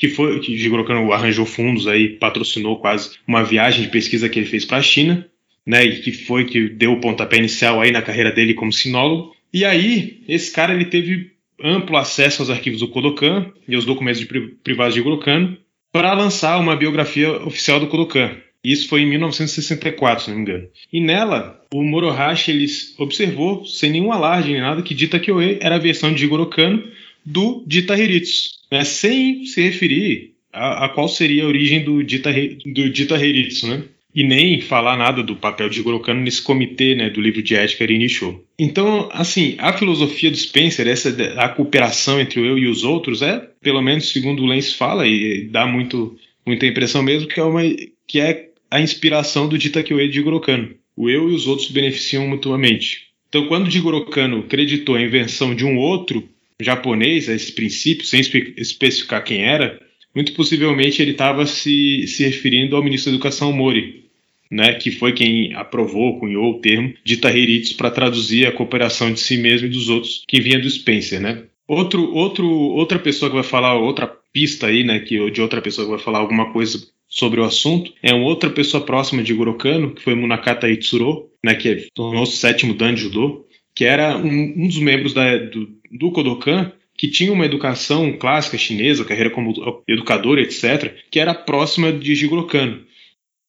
[0.00, 4.48] que foi que Jigoro arranjou fundos aí, patrocinou quase uma viagem de pesquisa que ele
[4.48, 5.28] fez para a China,
[5.66, 9.36] né, e que foi que deu o pontapé inicial aí na carreira dele como sinólogo.
[9.52, 11.32] E aí, esse cara ele teve
[11.62, 14.26] amplo acesso aos arquivos do Kodokan e aos documentos
[14.64, 15.58] privados de Gurukano
[15.92, 18.34] para lançar uma biografia oficial do Kodokan.
[18.64, 20.66] Isso foi em 1964, se não me engano.
[20.90, 25.74] E nela, o Morohashi ele observou, sem nenhum alarde nem nada, que Dita Kyoe era
[25.74, 26.82] a versão de Jigoro Kano
[27.22, 28.84] do Dita Hiritsu, né?
[28.84, 32.30] sem se referir a, a, qual seria a origem do Dita,
[32.66, 33.82] do Dita Hiritsu, né?
[34.14, 37.54] e nem falar nada do papel de Jigoro Kano nesse comitê né, do livro de
[37.54, 38.40] ética Rinishō.
[38.58, 43.22] Então, assim, a filosofia do Spencer, essa a cooperação entre o eu e os outros,
[43.22, 47.42] é, pelo menos segundo o Lenz fala, e dá muito, muita impressão mesmo, que é,
[47.44, 47.62] uma,
[48.06, 50.70] que é a inspiração do Dita Kyoe de Jigoro Kano.
[50.96, 53.10] O eu e os outros se beneficiam mutuamente.
[53.28, 56.28] Então, quando Jigoro Kano acreditou a invenção de um outro
[56.60, 58.20] japonês a esse princípio, sem
[58.56, 59.80] especificar quem era,
[60.14, 64.04] muito possivelmente ele estava se, se referindo ao ministro da Educação Mori,
[64.50, 69.20] né, que foi quem aprovou, cunhou o termo de Tahirites para traduzir a cooperação de
[69.20, 71.44] si mesmo e dos outros que vinha do Spencer, né?
[71.68, 75.86] Outro, outro, outra pessoa que vai falar, outra pista aí, né, que, de outra pessoa
[75.86, 79.94] que vai falar alguma coisa sobre o assunto, é uma outra pessoa próxima de Gorokano,
[79.94, 84.78] que foi Munakata Itsuro, né, que tornou-se sétimo dan judô, que era um, um dos
[84.78, 90.94] membros da, do, do Kodokan que tinha uma educação clássica chinesa, carreira como educador, etc.,
[91.10, 92.84] que era próxima de Jigoro Kano.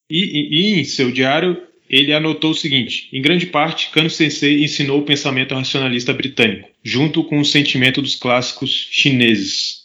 [0.09, 4.63] E, e, e, em seu diário ele anotou o seguinte: em grande parte, Kano Sensei
[4.63, 9.81] ensinou o pensamento racionalista britânico, junto com o sentimento dos clássicos chineses.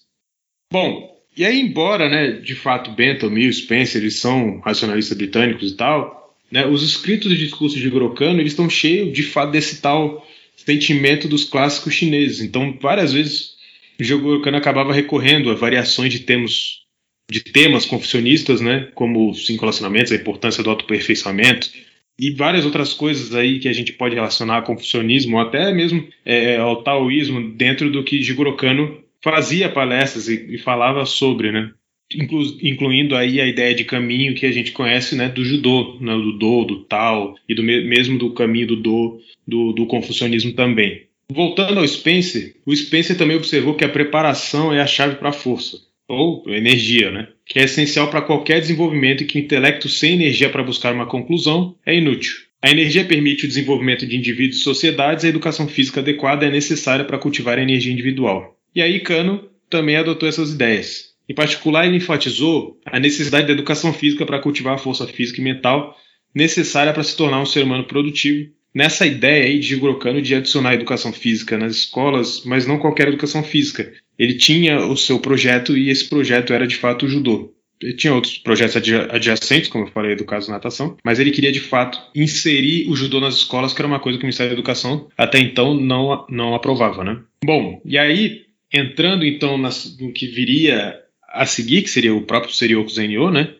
[0.73, 5.77] Bom, e aí, embora, né, de fato, Bentham, Mill, Spencer, eles são racionalistas britânicos e
[5.77, 9.83] tal, né, os escritos e discursos de Jigoro Kano, eles estão cheios, de fato, desse
[9.83, 10.25] tal
[10.67, 12.41] sentimento dos clássicos chineses.
[12.41, 13.55] Então, várias vezes
[13.99, 16.85] o Jigoro Kano acabava recorrendo a variações de temas
[17.29, 21.69] de temas confucionistas, né, como os cinco relacionamentos, a importância do autoperfeiçoamento
[22.17, 26.07] e várias outras coisas aí que a gente pode relacionar ao confucionismo, ou até mesmo
[26.25, 31.73] é, ao taoísmo, dentro do que Jigoro Kano fazia palestras e, e falava sobre, né,
[32.15, 36.13] Inclu, incluindo aí a ideia de caminho que a gente conhece, né, do judô, né,
[36.13, 41.03] do do, do tao e do mesmo do caminho do do, do, do confucionismo também.
[41.29, 45.33] Voltando ao Spencer, o Spencer também observou que a preparação é a chave para a
[45.33, 47.29] força, ou energia, né?
[47.45, 51.07] que é essencial para qualquer desenvolvimento e que o intelecto sem energia para buscar uma
[51.07, 52.35] conclusão é inútil.
[52.61, 56.51] A energia permite o desenvolvimento de indivíduos e sociedades, e a educação física adequada é
[56.51, 58.59] necessária para cultivar a energia individual.
[58.75, 61.16] E aí Kano também adotou essas ideias.
[61.29, 65.45] Em particular, ele enfatizou a necessidade da educação física para cultivar a força física e
[65.45, 65.97] mental
[66.35, 70.35] necessária para se tornar um ser humano produtivo nessa ideia aí de Jigoro Kano de
[70.35, 73.91] adicionar educação física nas escolas, mas não qualquer educação física.
[74.19, 77.55] Ele tinha o seu projeto e esse projeto era de fato o judô.
[77.81, 81.61] Ele tinha outros projetos adjacentes, como eu falei do caso natação, mas ele queria de
[81.61, 85.09] fato inserir o judô nas escolas, que era uma coisa que o Ministério da Educação
[85.17, 87.19] até então não, não aprovava, né?
[87.43, 92.55] Bom, e aí, entrando então nas, no que viria a seguir, que seria o próprio
[92.55, 93.55] Serioku Zenyo, né?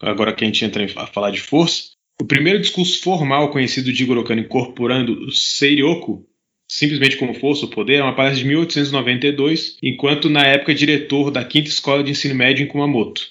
[0.00, 4.02] Agora que a gente entra a falar de força, o primeiro discurso formal conhecido de
[4.02, 6.26] Igor Kano incorporando o Seiryoku
[6.72, 11.44] simplesmente como força ou poder é uma palestra de 1892, enquanto na época diretor da
[11.44, 13.26] quinta escola de ensino médio em Kumamoto.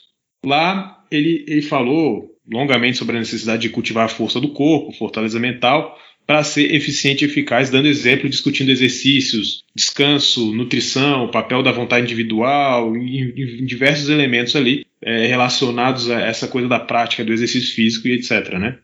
[0.46, 5.40] Lá ele, ele falou longamente sobre a necessidade de cultivar a força do corpo, fortaleza
[5.40, 5.98] mental,
[6.32, 12.96] para ser eficiente e eficaz, dando exemplo, discutindo exercícios, descanso, nutrição, papel da vontade individual,
[12.96, 18.08] em, em diversos elementos ali é, relacionados a essa coisa da prática do exercício físico
[18.08, 18.54] e etc.
[18.54, 18.78] Né?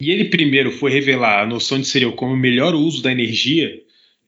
[0.00, 3.68] E ele primeiro foi revelar a noção de serial como o melhor uso da energia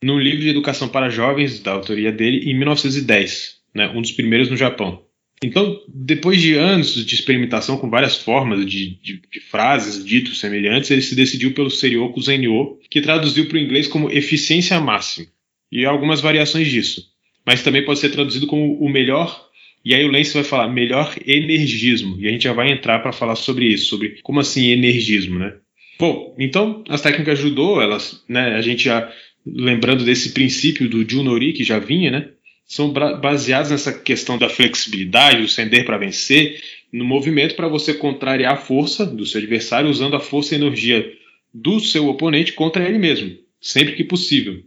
[0.03, 4.51] num livro de educação para jovens da autoria dele em 1910, né, um dos primeiros
[4.51, 5.05] no Japão.
[5.43, 10.91] Então, depois de anos de experimentação com várias formas de, de, de frases, ditos semelhantes,
[10.91, 15.29] ele se decidiu pelo Serioku Zenyo, que traduziu para o inglês como eficiência máxima,
[15.71, 17.07] e algumas variações disso.
[17.47, 19.49] Mas também pode ser traduzido como o melhor,
[19.85, 23.13] e aí o Lance vai falar melhor energismo, e a gente já vai entrar para
[23.13, 25.55] falar sobre isso, sobre como assim energismo, né?
[26.01, 29.13] Bom, então as técnicas judô, elas, né, a gente já
[29.47, 32.29] lembrando desse princípio do Junori que já vinha, né?
[32.69, 38.53] São baseados nessa questão da flexibilidade, do sender para vencer, no movimento para você contrariar
[38.53, 41.11] a força do seu adversário usando a força e energia
[41.53, 44.63] do seu oponente contra ele mesmo, sempre que possível.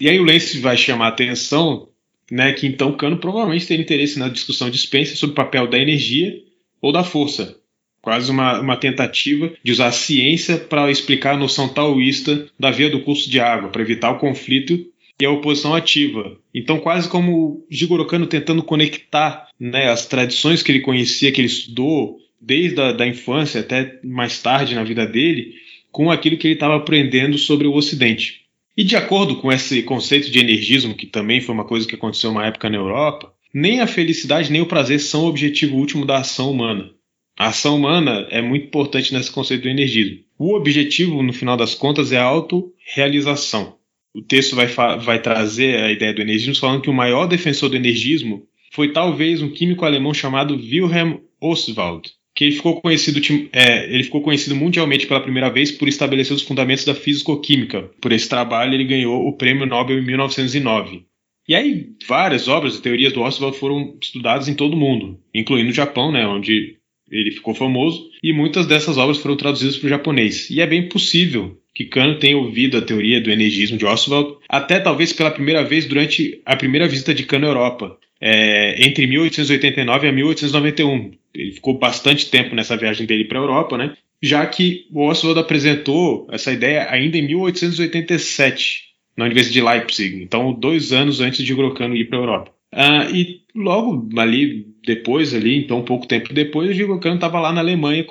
[0.00, 1.88] E aí o Lance vai chamar a atenção
[2.30, 5.78] né, que então Kano provavelmente tem interesse na discussão de Spencer sobre o papel da
[5.78, 6.42] energia
[6.80, 7.58] ou da força.
[8.00, 12.88] Quase uma, uma tentativa de usar a ciência para explicar a noção taoísta da via
[12.88, 16.36] do curso de água, para evitar o conflito e a oposição ativa.
[16.54, 21.48] Então, quase como Jigoro Kano tentando conectar né, as tradições que ele conhecia, que ele
[21.48, 25.54] estudou desde a da infância até mais tarde na vida dele,
[25.90, 28.42] com aquilo que ele estava aprendendo sobre o Ocidente.
[28.76, 32.30] E de acordo com esse conceito de energismo, que também foi uma coisa que aconteceu
[32.30, 36.18] uma época na Europa, nem a felicidade nem o prazer são o objetivo último da
[36.18, 36.90] ação humana.
[37.38, 40.18] A ação humana é muito importante nesse conceito do energismo.
[40.38, 43.76] O objetivo, no final das contas, é a autorrealização
[44.14, 47.76] o texto vai, vai trazer a ideia do energismo falando que o maior defensor do
[47.76, 53.20] energismo foi talvez um químico alemão chamado Wilhelm Ostwald, que ele ficou conhecido,
[53.52, 57.90] é, ele ficou conhecido mundialmente pela primeira vez por estabelecer os fundamentos da físico-química.
[58.00, 61.04] Por esse trabalho, ele ganhou o Prêmio Nobel em 1909.
[61.48, 65.70] E aí, várias obras e teorias do Ostwald foram estudadas em todo o mundo, incluindo
[65.70, 66.76] o Japão, né, onde
[67.10, 70.48] ele ficou famoso, e muitas dessas obras foram traduzidas para o japonês.
[70.48, 74.78] E é bem possível que Kano tenha ouvido a teoria do energismo de Oswald, até
[74.78, 80.06] talvez pela primeira vez durante a primeira visita de Kano à Europa, é, entre 1889
[80.06, 81.12] e 1891.
[81.34, 83.96] Ele ficou bastante tempo nessa viagem dele para a Europa, né?
[84.22, 88.84] já que Oswald apresentou essa ideia ainda em 1887,
[89.16, 92.52] na Universidade de Leipzig, então dois anos antes de Grocano ir para a Europa.
[92.72, 97.60] Ah, e logo ali depois, ali, então pouco tempo depois, o Gil estava lá na
[97.60, 98.04] Alemanha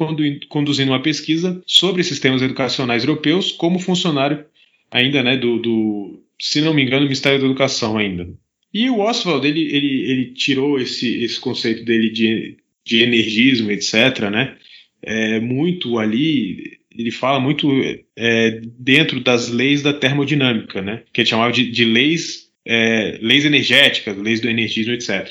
[0.50, 4.46] conduzindo uma pesquisa sobre sistemas educacionais europeus como funcionário
[4.90, 8.28] ainda, né, do, do se não me engano, Ministério da Educação ainda.
[8.74, 14.30] E o Oswald, ele, ele, ele tirou esse, esse conceito dele de, de energismo, etc.,
[14.32, 14.56] né,
[15.02, 17.70] é, muito ali, ele fala muito
[18.16, 23.46] é, dentro das leis da termodinâmica, né, que ele chamava de, de leis é, leis
[23.46, 25.28] energéticas, leis do energismo, etc.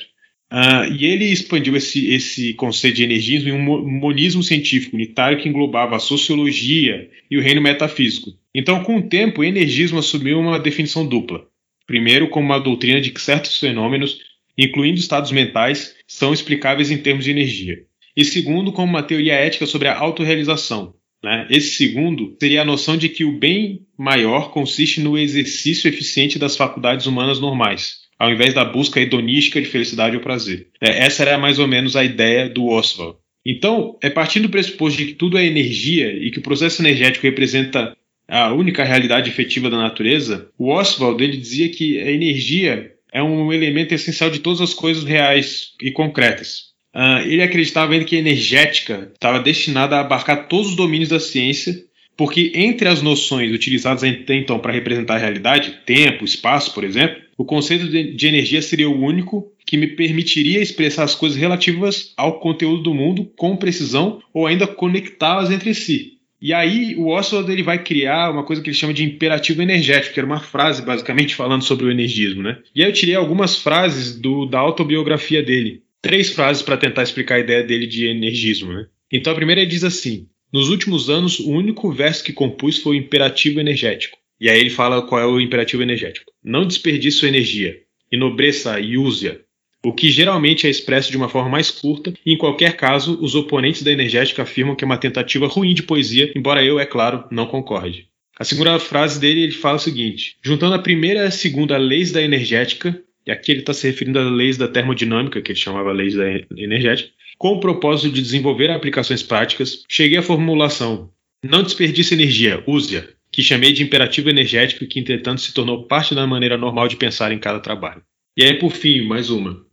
[0.53, 5.38] Uh, ah, e ele expandiu esse, esse conceito de energismo em um monismo científico unitário
[5.38, 8.33] que englobava a sociologia e o reino metafísico.
[8.53, 11.47] Então, com o tempo, o energismo assumiu uma definição dupla.
[11.87, 14.19] Primeiro, como uma doutrina de que certos fenômenos,
[14.59, 17.85] incluindo estados mentais, são explicáveis em termos de energia.
[18.16, 21.47] E segundo, como uma teoria ética sobre a autorrealização, né?
[21.51, 26.57] Esse segundo seria a noção de que o bem maior consiste no exercício eficiente das
[26.57, 30.69] faculdades humanas normais, ao invés da busca hedonística de felicidade ou prazer.
[30.81, 33.19] É, essa era mais ou menos a ideia do Oswald.
[33.45, 37.27] Então, é partindo do pressuposto de que tudo é energia e que o processo energético
[37.27, 37.97] representa
[38.29, 43.53] a única realidade efetiva da natureza, o Oswald ele dizia que a energia é um
[43.53, 46.70] elemento essencial de todas as coisas reais e concretas.
[46.94, 51.20] Uh, ele acreditava ainda que a energética estava destinada a abarcar todos os domínios da
[51.20, 51.74] ciência,
[52.16, 57.22] porque entre as noções utilizadas até então para representar a realidade, tempo, espaço, por exemplo,
[57.38, 62.38] o conceito de, energia seria o único que me permitiria expressar as coisas relativas ao
[62.38, 66.18] conteúdo do mundo com precisão ou ainda conectá-las entre si.
[66.42, 70.12] E aí o Oswald ele vai criar uma coisa que ele chama de imperativo energético,
[70.12, 72.59] que era uma frase basicamente falando sobre o energismo, né?
[72.74, 77.37] E aí eu tirei algumas frases do, da autobiografia dele três frases para tentar explicar
[77.37, 78.73] a ideia dele de energismo.
[78.73, 78.87] Né?
[79.13, 82.99] Então a primeira diz assim: Nos últimos anos, o único verso que compus foi o
[82.99, 84.19] imperativo energético.
[84.41, 86.33] E aí ele fala qual é o imperativo energético.
[86.43, 87.79] Não desperdice sua energia,
[88.11, 89.37] enobreça e use-a.
[89.83, 93.35] O que geralmente é expresso de uma forma mais curta, e em qualquer caso, os
[93.35, 97.25] oponentes da energética afirmam que é uma tentativa ruim de poesia, embora eu, é claro,
[97.31, 98.07] não concorde.
[98.39, 102.13] A segunda frase dele ele fala o seguinte: juntando a primeira e a segunda leis
[102.13, 102.99] da energética,
[103.31, 106.25] aqui ele está se referindo às leis da termodinâmica, que ele chamava leis da
[106.57, 111.11] energética, com o propósito de desenvolver aplicações práticas, cheguei à formulação:
[111.43, 116.26] não desperdice energia, use-a, que chamei de imperativo energético que, entretanto, se tornou parte da
[116.26, 118.03] maneira normal de pensar em cada trabalho.
[118.37, 119.64] E aí, por fim, mais uma.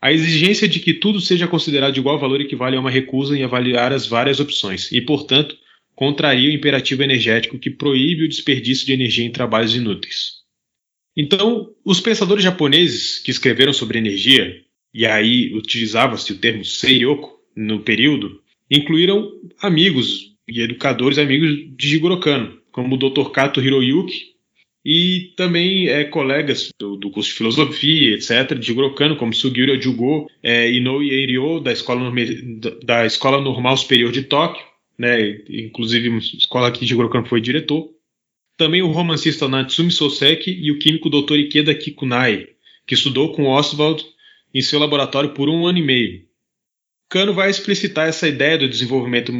[0.00, 3.42] A exigência de que tudo seja considerado de igual valor equivale a uma recusa em
[3.42, 5.56] avaliar as várias opções, e, portanto,
[5.94, 10.35] contraria o imperativo energético que proíbe o desperdício de energia em trabalhos inúteis.
[11.16, 14.62] Então, os pensadores japoneses que escreveram sobre energia,
[14.92, 18.40] e aí utilizava-se o termo Seiryoku no período,
[18.70, 23.30] incluíram amigos e educadores amigos de Jigoro Kano, como o Dr.
[23.30, 24.36] Kato Hiroyuki,
[24.88, 30.30] e também é, colegas do, do, curso de filosofia, etc., de Grocano, como Sugiura Jugo
[30.40, 32.12] é, Inoue Eirio, da escola,
[32.84, 34.64] da escola Normal Superior de Tóquio,
[34.96, 37.90] né, inclusive escola que Jigoro Kano foi diretor.
[38.56, 41.34] Também o romancista Natsumi Soseki e o químico Dr.
[41.34, 42.48] Ikeda Kikunai,
[42.86, 44.04] que estudou com Oswald
[44.54, 46.26] em seu laboratório por um ano e meio.
[47.08, 49.32] Kano vai explicitar essa ideia do desenvolvimento,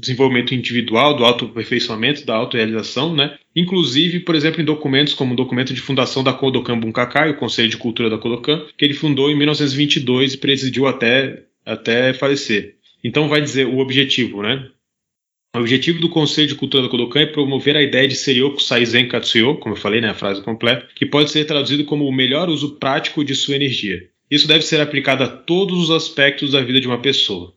[0.00, 3.36] desenvolvimento individual, do autoaperfeiçoamento, da autorrealização, né?
[3.54, 7.68] inclusive, por exemplo, em documentos como o documento de fundação da Kodokan Bunkakai, o Conselho
[7.68, 12.76] de Cultura da Kodokan, que ele fundou em 1922 e presidiu até, até falecer.
[13.04, 14.66] Então vai dizer o objetivo, né?
[15.54, 19.06] O objetivo do Conselho de Cultura da Kodokan é promover a ideia de Serioku Saizen
[19.06, 22.48] Katsuyo, como eu falei, né, a frase completa, que pode ser traduzido como o melhor
[22.48, 24.08] uso prático de sua energia.
[24.30, 27.54] Isso deve ser aplicado a todos os aspectos da vida de uma pessoa.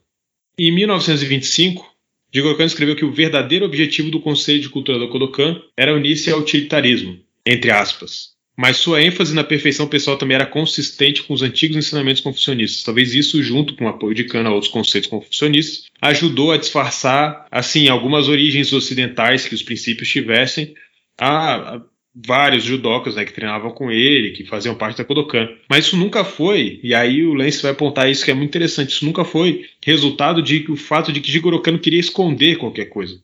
[0.60, 1.90] Em 1925,
[2.34, 6.30] Jigoro Kano escreveu que o verdadeiro objetivo do Conselho de Cultura do Kodokan era unir-se
[6.30, 8.35] ao utilitarismo, entre aspas.
[8.58, 12.84] Mas sua ênfase na perfeição pessoal também era consistente com os antigos ensinamentos confucionistas.
[12.84, 17.48] Talvez isso, junto com o apoio de Kano a outros conceitos confucionistas, ajudou a disfarçar,
[17.52, 20.74] assim, algumas origens ocidentais que os princípios tivessem,
[21.20, 21.82] a
[22.16, 25.50] vários judocas né, que treinavam com ele, que faziam parte da Kodokan.
[25.70, 28.92] Mas isso nunca foi, e aí o Lance vai apontar isso que é muito interessante,
[28.92, 33.20] isso nunca foi resultado de o fato de que Jigoro Kano queria esconder qualquer coisa.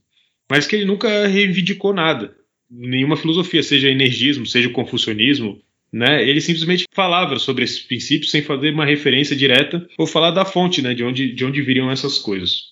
[0.50, 2.36] Mas que ele nunca reivindicou nada,
[2.72, 5.62] nenhuma filosofia, seja energismo, seja confucionismo,
[5.92, 6.28] né?
[6.28, 10.82] Ele simplesmente falava sobre esses princípios sem fazer uma referência direta ou falar da fonte,
[10.82, 12.72] né, de onde, de onde viriam essas coisas.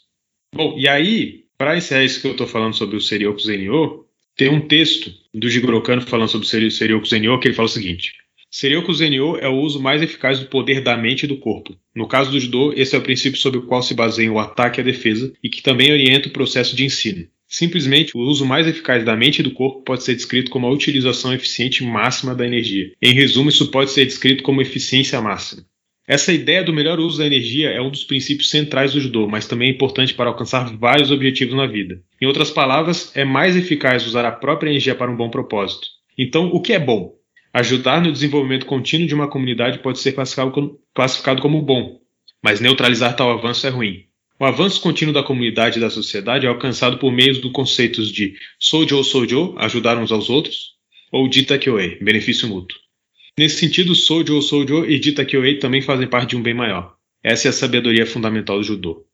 [0.56, 4.06] Bom, e aí, para encerrar isso que eu estou falando sobre o Serioku Zenyo,
[4.38, 7.72] tem um texto do Jigoro Kano falando sobre o Serioku Zenyo que ele fala o
[7.72, 8.14] seguinte:
[8.50, 11.76] Serioku Zenyo é o uso mais eficaz do poder da mente e do corpo.
[11.94, 14.80] No caso do judô, esse é o princípio sobre o qual se baseia o ataque
[14.80, 17.28] e a defesa e que também orienta o processo de ensino.
[17.50, 20.72] Simplesmente, o uso mais eficaz da mente e do corpo pode ser descrito como a
[20.72, 22.92] utilização eficiente máxima da energia.
[23.02, 25.66] Em resumo, isso pode ser descrito como eficiência máxima.
[26.08, 29.48] Essa ideia do melhor uso da energia é um dos princípios centrais do judô, mas
[29.48, 32.02] também é importante para alcançar vários objetivos na vida.
[32.22, 35.88] Em outras palavras, é mais eficaz usar a própria energia para um bom propósito.
[36.18, 37.16] Então, o que é bom?
[37.52, 42.00] Ajudar no desenvolvimento contínuo de uma comunidade pode ser classificado como bom,
[42.44, 44.09] mas neutralizar tal avanço é ruim.
[44.40, 48.36] O avanço contínuo da comunidade e da sociedade é alcançado por meio dos conceitos de
[48.58, 50.76] Sojo Sojo, ajudar uns aos outros,
[51.12, 52.78] ou Dita Kyoei, benefício mútuo.
[53.38, 56.96] Nesse sentido, Sojo Sojo e Dita Kyoei também fazem parte de um bem maior.
[57.22, 59.06] Essa é a sabedoria fundamental do judô.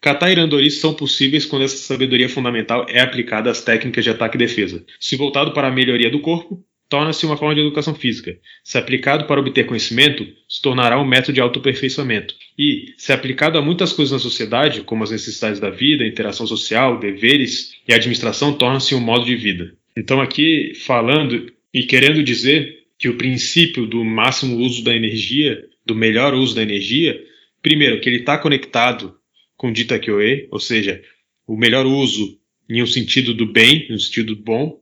[0.00, 4.36] Kata e Randori são possíveis quando essa sabedoria fundamental é aplicada às técnicas de ataque
[4.36, 4.86] e defesa.
[5.00, 8.38] Se voltado para a melhoria do corpo, torna-se uma forma de educação física.
[8.64, 12.34] Se aplicado para obter conhecimento, se tornará um método de autoaperfeiçoamento.
[12.58, 16.98] E, se aplicado a muitas coisas na sociedade, como as necessidades da vida, interação social,
[16.98, 19.74] deveres e administração, torna-se um modo de vida.
[19.96, 25.94] Então, aqui falando e querendo dizer que o princípio do máximo uso da energia, do
[25.94, 27.20] melhor uso da energia,
[27.62, 29.14] primeiro, que ele está conectado
[29.56, 31.02] com Dita Kyoe, ou seja,
[31.46, 34.77] o melhor uso em um sentido do bem, no sentido bom,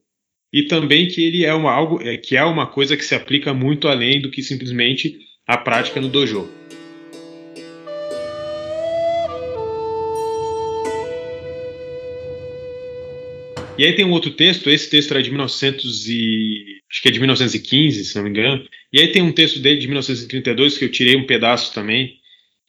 [0.57, 3.53] e também que ele é uma, algo, é, que é uma coisa que se aplica
[3.53, 6.51] muito além do que simplesmente a prática no dojo.
[13.77, 17.11] E aí tem um outro texto, esse texto era de 1900 e acho que é
[17.11, 18.67] de 1915, se não me engano.
[18.91, 22.15] E aí tem um texto dele de 1932 que eu tirei um pedaço também,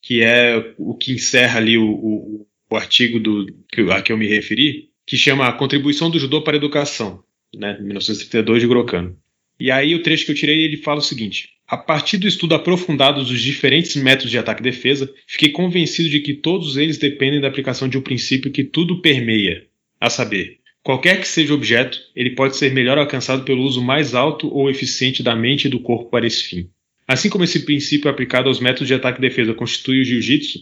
[0.01, 3.45] que é o que encerra ali o, o, o artigo do,
[3.93, 7.23] a que eu me referi, que chama A Contribuição do Judô para a Educação,
[7.57, 9.17] né, 1932 de Grocano.
[9.59, 12.55] E aí o trecho que eu tirei ele fala o seguinte: a partir do estudo
[12.55, 17.41] aprofundado dos diferentes métodos de ataque e defesa, fiquei convencido de que todos eles dependem
[17.41, 19.65] da aplicação de um princípio que tudo permeia,
[19.99, 24.15] a saber, Qualquer que seja o objeto, ele pode ser melhor alcançado pelo uso mais
[24.15, 26.69] alto ou eficiente da mente e do corpo para esse fim.
[27.05, 30.59] Assim como esse princípio aplicado aos métodos de ataque e defesa constitui o jiu-jitsu,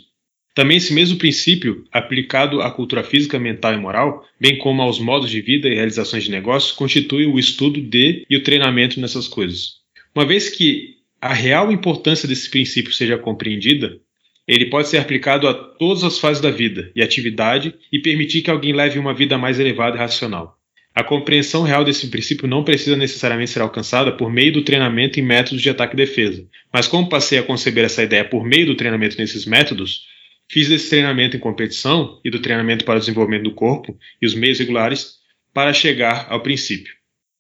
[0.56, 5.30] também esse mesmo princípio, aplicado à cultura física, mental e moral, bem como aos modos
[5.30, 9.82] de vida e realizações de negócios, constitui o estudo de e o treinamento nessas coisas.
[10.16, 14.00] Uma vez que a real importância desse princípio seja compreendida,
[14.48, 18.50] ele pode ser aplicado a todas as fases da vida e atividade e permitir que
[18.50, 20.58] alguém leve uma vida mais elevada e racional.
[20.94, 25.24] A compreensão real desse princípio não precisa necessariamente ser alcançada por meio do treinamento em
[25.24, 28.76] métodos de ataque e defesa, mas como passei a conceber essa ideia por meio do
[28.76, 30.15] treinamento nesses métodos,
[30.50, 34.34] fiz desse treinamento em competição e do treinamento para o desenvolvimento do corpo e os
[34.34, 35.18] meios regulares
[35.54, 36.94] para chegar ao princípio.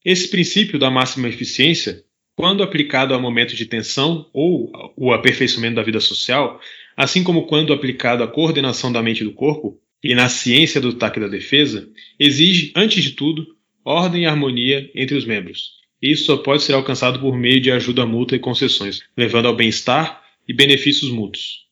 [0.03, 2.03] Esse princípio da máxima eficiência
[2.35, 6.59] quando aplicado a momento de tensão ou o aperfeiçoamento da vida social,
[6.95, 10.89] assim como quando aplicado à coordenação da mente e do corpo, e na ciência do
[10.89, 11.89] ataque e da defesa,
[12.19, 13.47] exige, antes de tudo,
[13.83, 15.71] ordem e harmonia entre os membros.
[16.01, 20.21] Isso só pode ser alcançado por meio de ajuda mútua e concessões, levando ao bem-estar
[20.47, 21.64] e benefícios mútuos.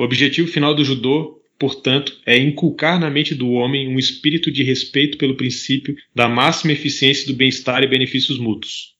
[0.00, 4.62] O objetivo final do judô, portanto, é inculcar na mente do homem um espírito de
[4.62, 8.94] respeito pelo princípio da máxima eficiência do bem-estar e benefícios mútuos.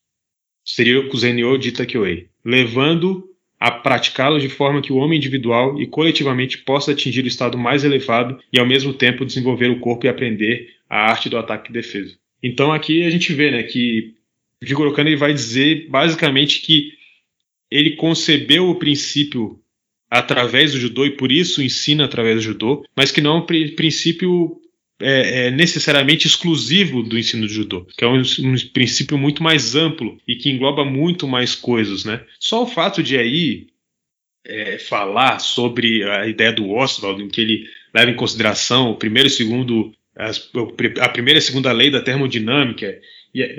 [0.63, 3.27] Seria o Kuzenyo Kyoei, levando
[3.59, 7.83] a praticá-lo de forma que o homem individual e coletivamente possa atingir o estado mais
[7.83, 11.73] elevado e ao mesmo tempo desenvolver o corpo e aprender a arte do ataque e
[11.73, 12.15] defesa.
[12.43, 14.13] Então aqui a gente vê né, que
[14.61, 16.91] Jigoro Kano ele vai dizer basicamente que
[17.71, 19.60] ele concebeu o princípio
[20.11, 23.45] através do judô e por isso ensina através do judô, mas que não é um
[23.45, 24.59] princípio
[24.99, 29.73] é, é necessariamente exclusivo do ensino do judô, que é um, um, princípio muito mais
[29.73, 32.21] amplo e que engloba muito mais coisas, né?
[32.37, 33.67] Só o fato de aí
[34.45, 39.27] é, falar sobre a ideia do Oswald, em que ele leva em consideração o primeiro
[39.27, 40.51] e segundo as,
[40.99, 42.99] a primeira e segunda lei da termodinâmica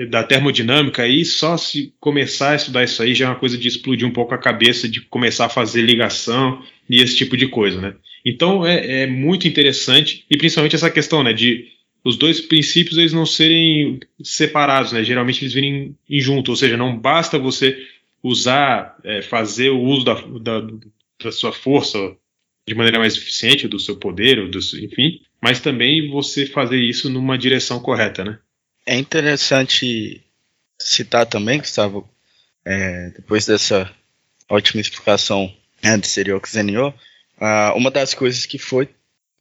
[0.09, 3.67] da termodinâmica aí só se começar a estudar isso aí já é uma coisa de
[3.67, 7.81] explodir um pouco a cabeça de começar a fazer ligação e esse tipo de coisa,
[7.81, 7.95] né?
[8.25, 11.67] Então é, é muito interessante e principalmente essa questão, né, de
[12.03, 15.03] os dois princípios eles não serem separados, né?
[15.03, 17.77] Geralmente eles virem em junto, ou seja, não basta você
[18.21, 20.67] usar, é, fazer o uso da, da,
[21.23, 21.97] da, sua força
[22.67, 27.37] de maneira mais eficiente, do seu poder, do, enfim, mas também você fazer isso numa
[27.37, 28.39] direção correta, né?
[28.85, 30.21] É interessante
[30.79, 32.09] citar também, Gustavo,
[32.65, 33.89] é, depois dessa
[34.49, 38.89] ótima explicação né, de Serioku Zenyo, uh, uma das coisas que foi,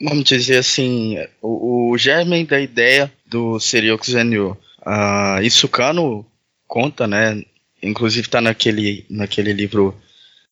[0.00, 4.56] vamos dizer assim, o, o germen da ideia do Serioku Zenyo.
[4.80, 6.26] Uh, isso Kano
[6.66, 7.42] conta, né?
[7.82, 9.96] Inclusive está naquele, naquele livro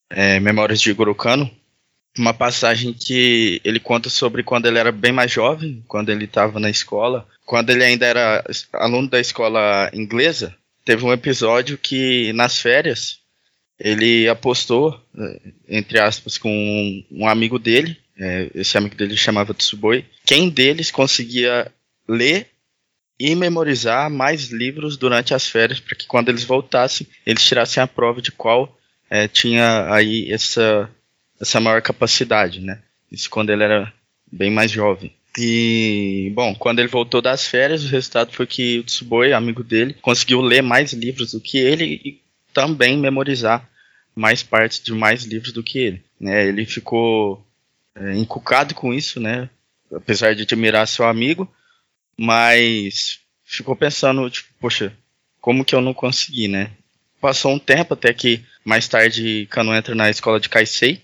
[0.09, 1.51] é, Memórias de Kano,
[2.19, 6.59] uma passagem que ele conta sobre quando ele era bem mais jovem, quando ele estava
[6.59, 8.45] na escola, quando ele ainda era
[8.75, 13.19] aluno da escola inglesa, teve um episódio que nas férias
[13.77, 20.05] ele apostou, eh, entre aspas, com um, amigo dele, é, esse amigo dele chamava Tsuboi,
[20.25, 21.67] quem deles conseguia
[22.09, 22.47] ler
[23.19, 27.87] e memorizar mais livros durante as férias, para que quando eles voltassem, eles tirassem a
[27.89, 28.79] prova de qual
[29.11, 30.89] é, tinha aí essa
[31.41, 32.81] essa maior capacidade, né?
[33.11, 33.93] Isso quando ele era
[34.31, 35.13] bem mais jovem.
[35.39, 39.95] E, bom, quando ele voltou das férias, o resultado foi que o Tsuboi, amigo dele,
[40.03, 42.21] conseguiu ler mais livros do que ele e
[42.53, 43.69] também memorizar
[44.15, 46.03] mais partes de mais livros do que ele.
[46.19, 46.49] Né?
[46.49, 47.45] Ele ficou
[47.95, 49.49] é, encucado com isso, né?
[49.93, 51.53] Apesar de admirar seu amigo,
[52.17, 54.93] mas ficou pensando, tipo, poxa,
[55.41, 56.71] como que eu não consegui, né?
[57.21, 61.03] Passou um tempo até que mais tarde Kano entra na escola de Kaisei,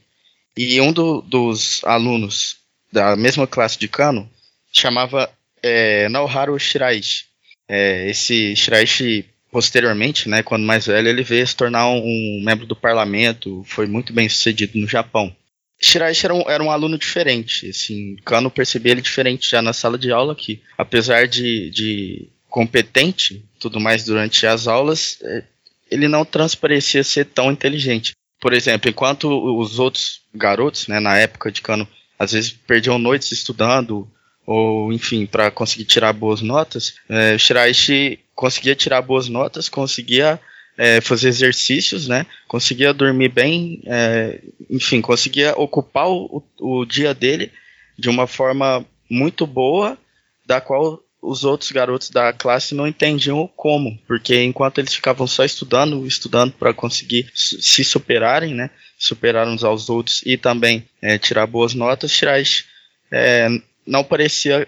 [0.56, 2.56] e um do, dos alunos
[2.93, 4.28] da mesma classe de Kano
[4.72, 5.30] chamava
[5.62, 7.26] é, Naoharu Shiraishi.
[7.68, 12.66] É, esse Shiraishi, posteriormente, né, quando mais velho, ele veio se tornar um, um membro
[12.66, 15.34] do parlamento, foi muito bem sucedido no Japão.
[15.80, 19.99] Shiraishi era um, era um aluno diferente, assim, Kano percebia ele diferente já na sala
[19.99, 25.45] de aula que, apesar de, de competente, tudo mais durante as aulas, é,
[25.91, 29.28] ele não transparecia ser tão inteligente por exemplo, enquanto
[29.59, 34.08] os outros garotos, né, na época de cano, às vezes perdiam noites estudando,
[34.46, 40.40] ou enfim, para conseguir tirar boas notas, é, Shiraishi conseguia tirar boas notas, conseguia
[40.78, 44.40] é, fazer exercícios, né, conseguia dormir bem, é,
[44.70, 47.50] enfim, conseguia ocupar o, o dia dele
[47.98, 49.98] de uma forma muito boa,
[50.44, 55.44] da qual os outros garotos da classe não entendiam como, porque enquanto eles ficavam só
[55.44, 61.47] estudando, estudando para conseguir se superarem, né, superar uns aos outros e também é, tirar
[61.47, 62.64] boas notas, Shiraishi
[63.11, 63.49] é,
[63.86, 64.66] não parecia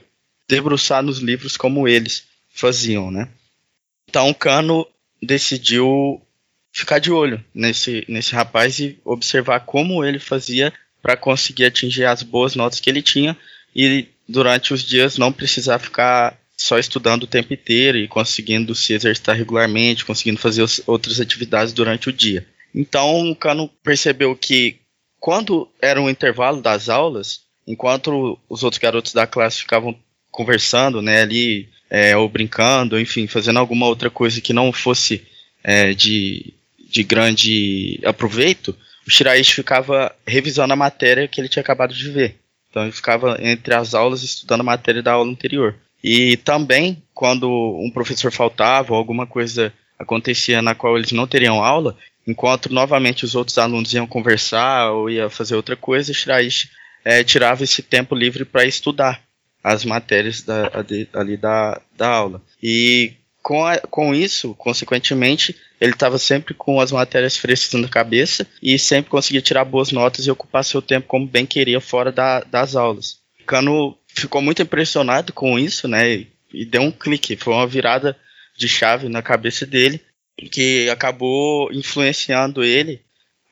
[0.48, 3.28] debruçar nos livros como eles faziam, né.
[4.08, 4.86] Então Kano
[5.22, 6.20] decidiu
[6.72, 10.72] ficar de olho nesse, nesse rapaz e observar como ele fazia
[11.02, 13.36] para conseguir atingir as boas notas que ele tinha
[13.74, 18.92] e durante os dias não precisar ficar só estudando o tempo inteiro e conseguindo se
[18.92, 22.46] exercitar regularmente, conseguindo fazer outras atividades durante o dia.
[22.78, 24.76] Então o Cano percebeu que
[25.18, 29.98] quando era um intervalo das aulas, enquanto os outros garotos da classe ficavam
[30.30, 35.26] conversando, né, ali, é, ou brincando, enfim, fazendo alguma outra coisa que não fosse
[35.64, 36.54] é, de,
[36.88, 42.36] de grande aproveito, o Shiraishi ficava revisando a matéria que ele tinha acabado de ver.
[42.70, 45.74] Então ele ficava entre as aulas estudando a matéria da aula anterior.
[46.04, 51.64] E também, quando um professor faltava ou alguma coisa acontecia na qual eles não teriam
[51.64, 51.96] aula,
[52.28, 56.68] enquanto novamente os outros alunos iam conversar ou ia fazer outra coisa, Shiraishi
[57.02, 59.22] é, tirava esse tempo livre para estudar
[59.64, 60.70] as matérias da,
[61.14, 62.42] ali da, da aula.
[62.62, 68.46] E com, a, com isso, consequentemente, ele estava sempre com as matérias frescas na cabeça
[68.62, 72.40] e sempre conseguia tirar boas notas e ocupar seu tempo como bem queria fora da,
[72.40, 73.20] das aulas.
[73.46, 76.10] Cano ficou muito impressionado com isso, né?
[76.10, 78.14] E, e deu um clique, foi uma virada
[78.54, 80.02] de chave na cabeça dele
[80.50, 83.00] que acabou influenciando ele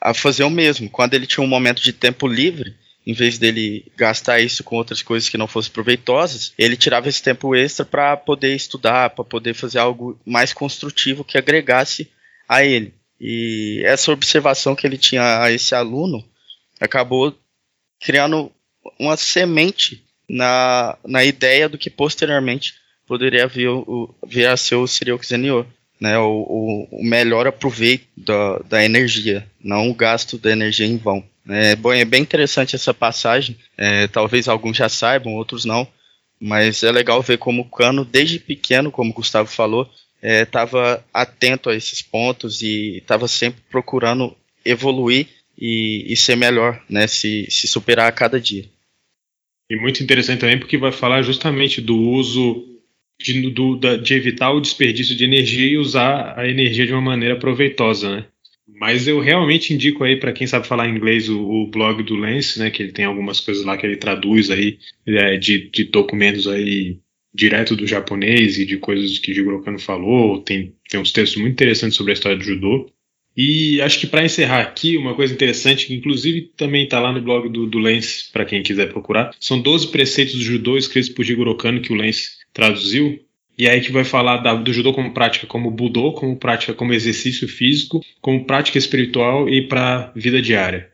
[0.01, 0.89] a fazer o mesmo.
[0.89, 2.75] Quando ele tinha um momento de tempo livre,
[3.07, 7.23] em vez dele gastar isso com outras coisas que não fossem proveitosas, ele tirava esse
[7.23, 12.11] tempo extra para poder estudar, para poder fazer algo mais construtivo que agregasse
[12.49, 12.95] a ele.
[13.21, 16.25] E essa observação que ele tinha a esse aluno
[16.81, 17.37] acabou
[18.01, 18.53] criando
[18.99, 22.75] uma semente na, na ideia do que posteriormente
[23.07, 25.67] poderia vir, o, vir a ser o Serial Zenio,
[26.01, 31.25] né, o, o, melhor aproveito da, da energia, não o gasto da energia em vão.
[31.49, 33.57] É, bom, é bem interessante essa passagem.
[33.77, 35.87] É, talvez alguns já saibam, outros não.
[36.39, 39.89] Mas é legal ver como o Cano, desde pequeno, como o Gustavo falou,
[40.23, 45.29] estava é, atento a esses pontos e estava sempre procurando evoluir
[45.59, 47.07] e, e, ser melhor, né?
[47.07, 48.69] Se, se superar a cada dia.
[49.71, 52.76] E muito interessante também porque vai falar justamente do uso
[53.19, 57.01] de, do, da, de evitar o desperdício de energia e usar a energia de uma
[57.01, 58.27] maneira proveitosa, né?
[58.79, 62.59] Mas eu realmente indico aí para quem sabe falar inglês o, o, blog do Lance,
[62.59, 62.71] né?
[62.71, 66.99] Que ele tem algumas coisas lá que ele traduz aí é, de, de, documentos aí
[67.33, 70.43] direto do japonês e de coisas que Jigoro Kano falou.
[70.43, 72.91] Tem, tem uns textos muito interessantes sobre a história do judô.
[73.37, 77.21] E acho que para encerrar aqui, uma coisa interessante, que inclusive também está lá no
[77.21, 81.23] blog do, do Lance, para quem quiser procurar, são 12 preceitos do judô escritos por
[81.23, 83.23] Jigoro Kano que o Lance traduziu.
[83.59, 86.95] E aí que vai falar da, do judô como prática como budô, como prática como
[86.95, 90.91] exercício físico, como prática espiritual e para vida diária.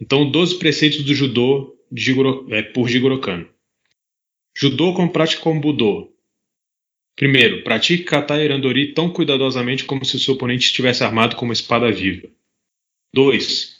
[0.00, 1.76] Então, 12 preceitos do judô
[2.50, 3.46] é, por Jigoro Kano.
[4.56, 6.10] Judô como prática como budô.
[7.16, 11.44] Primeiro, pratique kata e randori tão cuidadosamente como se o seu oponente estivesse armado com
[11.44, 12.28] uma espada viva.
[13.12, 13.76] 2.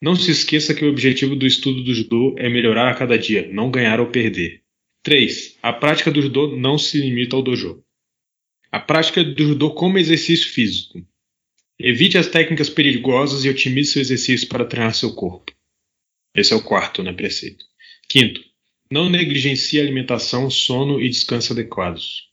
[0.00, 3.48] Não se esqueça que o objetivo do estudo do judô é melhorar a cada dia,
[3.52, 4.65] não ganhar ou perder.
[5.06, 5.58] 3.
[5.62, 7.80] A prática do judô não se limita ao dojo.
[8.72, 11.00] A prática do judô como exercício físico.
[11.78, 15.52] Evite as técnicas perigosas e otimize seu exercício para treinar seu corpo.
[16.34, 17.64] Esse é o quarto né, preceito.
[18.08, 18.40] Quinto,
[18.90, 22.24] não negligencie alimentação, sono e descanso adequados.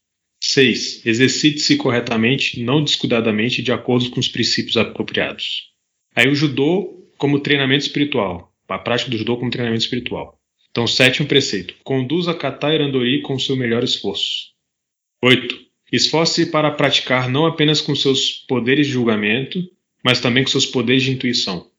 [0.42, 1.06] 6.
[1.06, 5.70] Exercite-se corretamente, não descuidadamente, de acordo com os princípios apropriados.
[6.16, 8.52] Aí o judô como treinamento espiritual.
[8.68, 10.42] A prática do judô como treinamento espiritual.
[10.74, 14.52] Então, sétimo preceito: conduza kata e randori com seu melhor esforço.
[15.24, 15.56] 8.
[15.92, 19.64] Esforce-se para praticar não apenas com seus poderes de julgamento,
[20.04, 21.70] mas também com seus poderes de intuição.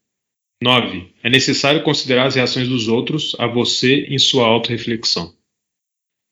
[0.63, 1.13] 9.
[1.25, 5.35] É necessário considerar as reações dos outros a você em sua autorreflexão.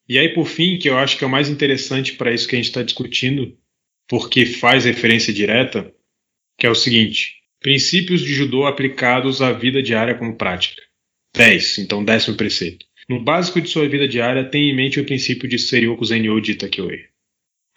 [0.07, 2.55] E aí, por fim, que eu acho que é o mais interessante para isso que
[2.55, 3.57] a gente está discutindo,
[4.07, 5.93] porque faz referência direta,
[6.57, 10.81] que é o seguinte: princípios de judô aplicados à vida diária como prática.
[11.35, 11.79] 10.
[11.79, 12.85] Então, décimo preceito.
[13.09, 16.51] No básico de sua vida diária, tenha em mente o princípio de Seryoku Zenyo de
[16.53, 17.05] Itakeoi.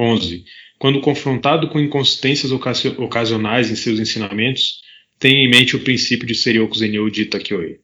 [0.00, 0.44] 11.
[0.78, 4.82] Quando confrontado com inconsistências ocasionais em seus ensinamentos,
[5.18, 7.80] tenha em mente o princípio de Seryoku Zenyo de Itakeoi.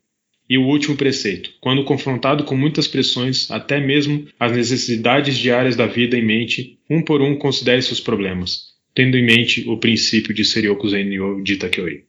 [0.49, 1.51] E o último preceito.
[1.61, 7.01] Quando confrontado com muitas pressões, até mesmo as necessidades diárias da vida em mente, um
[7.03, 12.05] por um considere seus problemas, tendo em mente o princípio de Seryoku Zenyo de Itakeoi.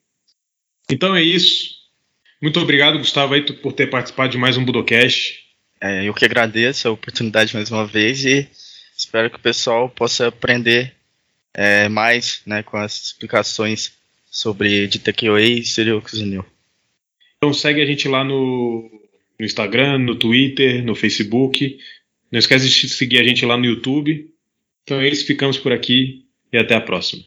[0.92, 1.83] Então é isso.
[2.44, 5.40] Muito obrigado, Gustavo, aí, por ter participado de mais um Budocast.
[5.80, 8.46] É, eu que agradeço a oportunidade mais uma vez e
[8.98, 10.94] espero que o pessoal possa aprender
[11.54, 13.94] é, mais né, com as explicações
[14.30, 16.04] sobre DTQA e Serial.
[17.38, 18.92] Então segue a gente lá no,
[19.40, 21.80] no Instagram, no Twitter, no Facebook.
[22.30, 24.30] Não esquece de seguir a gente lá no YouTube.
[24.84, 27.24] Então é isso, ficamos por aqui e até a próxima.